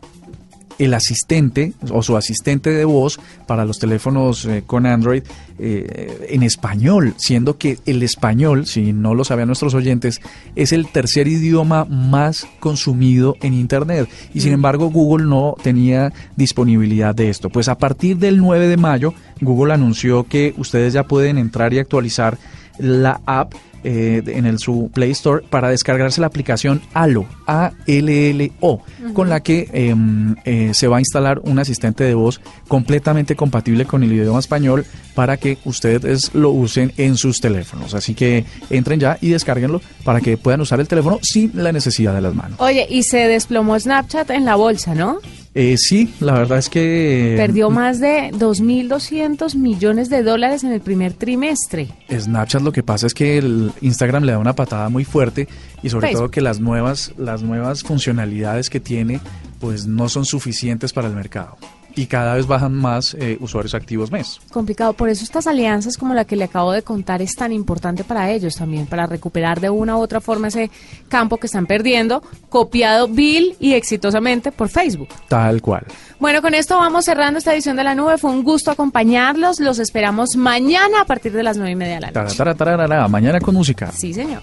el 0.78 0.94
asistente 0.94 1.72
o 1.90 2.02
su 2.02 2.16
asistente 2.16 2.70
de 2.70 2.84
voz 2.84 3.18
para 3.46 3.64
los 3.64 3.78
teléfonos 3.78 4.44
eh, 4.44 4.62
con 4.66 4.86
Android 4.86 5.22
eh, 5.58 6.26
en 6.28 6.42
español, 6.42 7.14
siendo 7.16 7.56
que 7.56 7.78
el 7.86 8.02
español, 8.02 8.66
si 8.66 8.92
no 8.92 9.14
lo 9.14 9.24
sabían 9.24 9.48
nuestros 9.48 9.74
oyentes, 9.74 10.20
es 10.54 10.72
el 10.72 10.88
tercer 10.88 11.28
idioma 11.28 11.84
más 11.84 12.46
consumido 12.60 13.36
en 13.40 13.54
Internet. 13.54 14.08
Y 14.34 14.40
sin 14.40 14.52
embargo, 14.52 14.90
Google 14.90 15.26
no 15.26 15.56
tenía 15.62 16.12
disponibilidad 16.36 17.14
de 17.14 17.30
esto. 17.30 17.48
Pues 17.48 17.68
a 17.68 17.78
partir 17.78 18.18
del 18.18 18.38
9 18.38 18.68
de 18.68 18.76
mayo, 18.76 19.14
Google 19.40 19.74
anunció 19.74 20.24
que 20.24 20.54
ustedes 20.56 20.92
ya 20.92 21.04
pueden 21.04 21.38
entrar 21.38 21.72
y 21.72 21.78
actualizar 21.78 22.38
la 22.78 23.20
app 23.26 23.54
eh, 23.88 24.20
en 24.26 24.46
el, 24.46 24.58
su 24.58 24.90
Play 24.92 25.12
Store 25.12 25.44
para 25.48 25.68
descargarse 25.68 26.20
la 26.20 26.26
aplicación 26.26 26.82
ALO, 26.92 27.24
A-L-L-O, 27.46 28.82
con 29.12 29.28
la 29.28 29.38
que 29.44 29.70
em, 29.72 30.34
eh, 30.44 30.74
se 30.74 30.88
va 30.88 30.96
a 30.96 31.00
instalar 31.00 31.38
un 31.44 31.60
asistente 31.60 32.02
de 32.02 32.14
voz 32.14 32.40
completamente 32.66 33.36
compatible 33.36 33.84
con 33.84 34.02
el 34.02 34.12
idioma 34.12 34.40
español 34.40 34.84
para 35.16 35.38
que 35.38 35.56
ustedes 35.64 36.34
lo 36.34 36.50
usen 36.50 36.92
en 36.98 37.16
sus 37.16 37.40
teléfonos. 37.40 37.94
Así 37.94 38.14
que 38.14 38.44
entren 38.68 39.00
ya 39.00 39.16
y 39.22 39.30
descárguenlo 39.30 39.80
para 40.04 40.20
que 40.20 40.36
puedan 40.36 40.60
usar 40.60 40.78
el 40.78 40.86
teléfono 40.86 41.18
sin 41.22 41.50
la 41.54 41.72
necesidad 41.72 42.14
de 42.14 42.20
las 42.20 42.34
manos. 42.34 42.60
Oye, 42.60 42.86
y 42.88 43.02
se 43.02 43.26
desplomó 43.26 43.80
Snapchat 43.80 44.28
en 44.30 44.44
la 44.44 44.56
bolsa, 44.56 44.94
¿no? 44.94 45.18
Eh, 45.54 45.78
sí, 45.78 46.12
la 46.20 46.34
verdad 46.34 46.58
es 46.58 46.68
que... 46.68 47.32
Perdió 47.38 47.70
más 47.70 47.98
de 47.98 48.30
2.200 48.34 49.56
millones 49.56 50.10
de 50.10 50.22
dólares 50.22 50.64
en 50.64 50.72
el 50.72 50.82
primer 50.82 51.14
trimestre. 51.14 51.88
Snapchat 52.12 52.60
lo 52.60 52.72
que 52.72 52.82
pasa 52.82 53.06
es 53.06 53.14
que 53.14 53.38
el 53.38 53.72
Instagram 53.80 54.24
le 54.24 54.32
da 54.32 54.38
una 54.38 54.54
patada 54.54 54.90
muy 54.90 55.06
fuerte 55.06 55.48
y 55.82 55.88
sobre 55.88 56.08
Facebook. 56.08 56.20
todo 56.24 56.30
que 56.30 56.42
las 56.42 56.60
nuevas, 56.60 57.14
las 57.16 57.42
nuevas 57.42 57.84
funcionalidades 57.84 58.68
que 58.68 58.80
tiene 58.80 59.18
pues 59.58 59.86
no 59.86 60.10
son 60.10 60.26
suficientes 60.26 60.92
para 60.92 61.08
el 61.08 61.14
mercado. 61.14 61.56
Y 61.96 62.06
cada 62.06 62.34
vez 62.34 62.46
bajan 62.46 62.74
más 62.74 63.14
eh, 63.18 63.38
usuarios 63.40 63.74
activos 63.74 64.12
mes. 64.12 64.38
Complicado, 64.52 64.92
por 64.92 65.08
eso 65.08 65.24
estas 65.24 65.46
alianzas 65.46 65.96
como 65.96 66.14
la 66.14 66.24
que 66.26 66.36
le 66.36 66.44
acabo 66.44 66.70
de 66.70 66.82
contar 66.82 67.22
es 67.22 67.34
tan 67.34 67.52
importante 67.52 68.04
para 68.04 68.30
ellos 68.30 68.54
también, 68.54 68.86
para 68.86 69.06
recuperar 69.06 69.60
de 69.60 69.70
una 69.70 69.96
u 69.96 70.00
otra 70.00 70.20
forma 70.20 70.48
ese 70.48 70.70
campo 71.08 71.38
que 71.38 71.46
están 71.46 71.66
perdiendo, 71.66 72.22
copiado 72.50 73.08
vil 73.08 73.56
y 73.58 73.72
exitosamente 73.72 74.52
por 74.52 74.68
Facebook. 74.68 75.08
Tal 75.28 75.62
cual. 75.62 75.86
Bueno, 76.20 76.42
con 76.42 76.54
esto 76.54 76.76
vamos 76.76 77.06
cerrando 77.06 77.38
esta 77.38 77.54
edición 77.54 77.76
de 77.76 77.84
la 77.84 77.94
nube. 77.94 78.18
Fue 78.18 78.30
un 78.30 78.44
gusto 78.44 78.70
acompañarlos. 78.70 79.58
Los 79.60 79.78
esperamos 79.78 80.36
mañana 80.36 81.00
a 81.00 81.04
partir 81.06 81.32
de 81.32 81.42
las 81.42 81.56
nueve 81.56 81.72
y 81.72 81.76
media 81.76 81.94
de 81.94 82.00
la 82.00 82.10
noche. 82.10 82.36
tara, 82.36 82.54
tararara, 82.54 83.08
mañana 83.08 83.40
con 83.40 83.54
música. 83.54 83.90
Sí, 83.92 84.12
señor. 84.12 84.42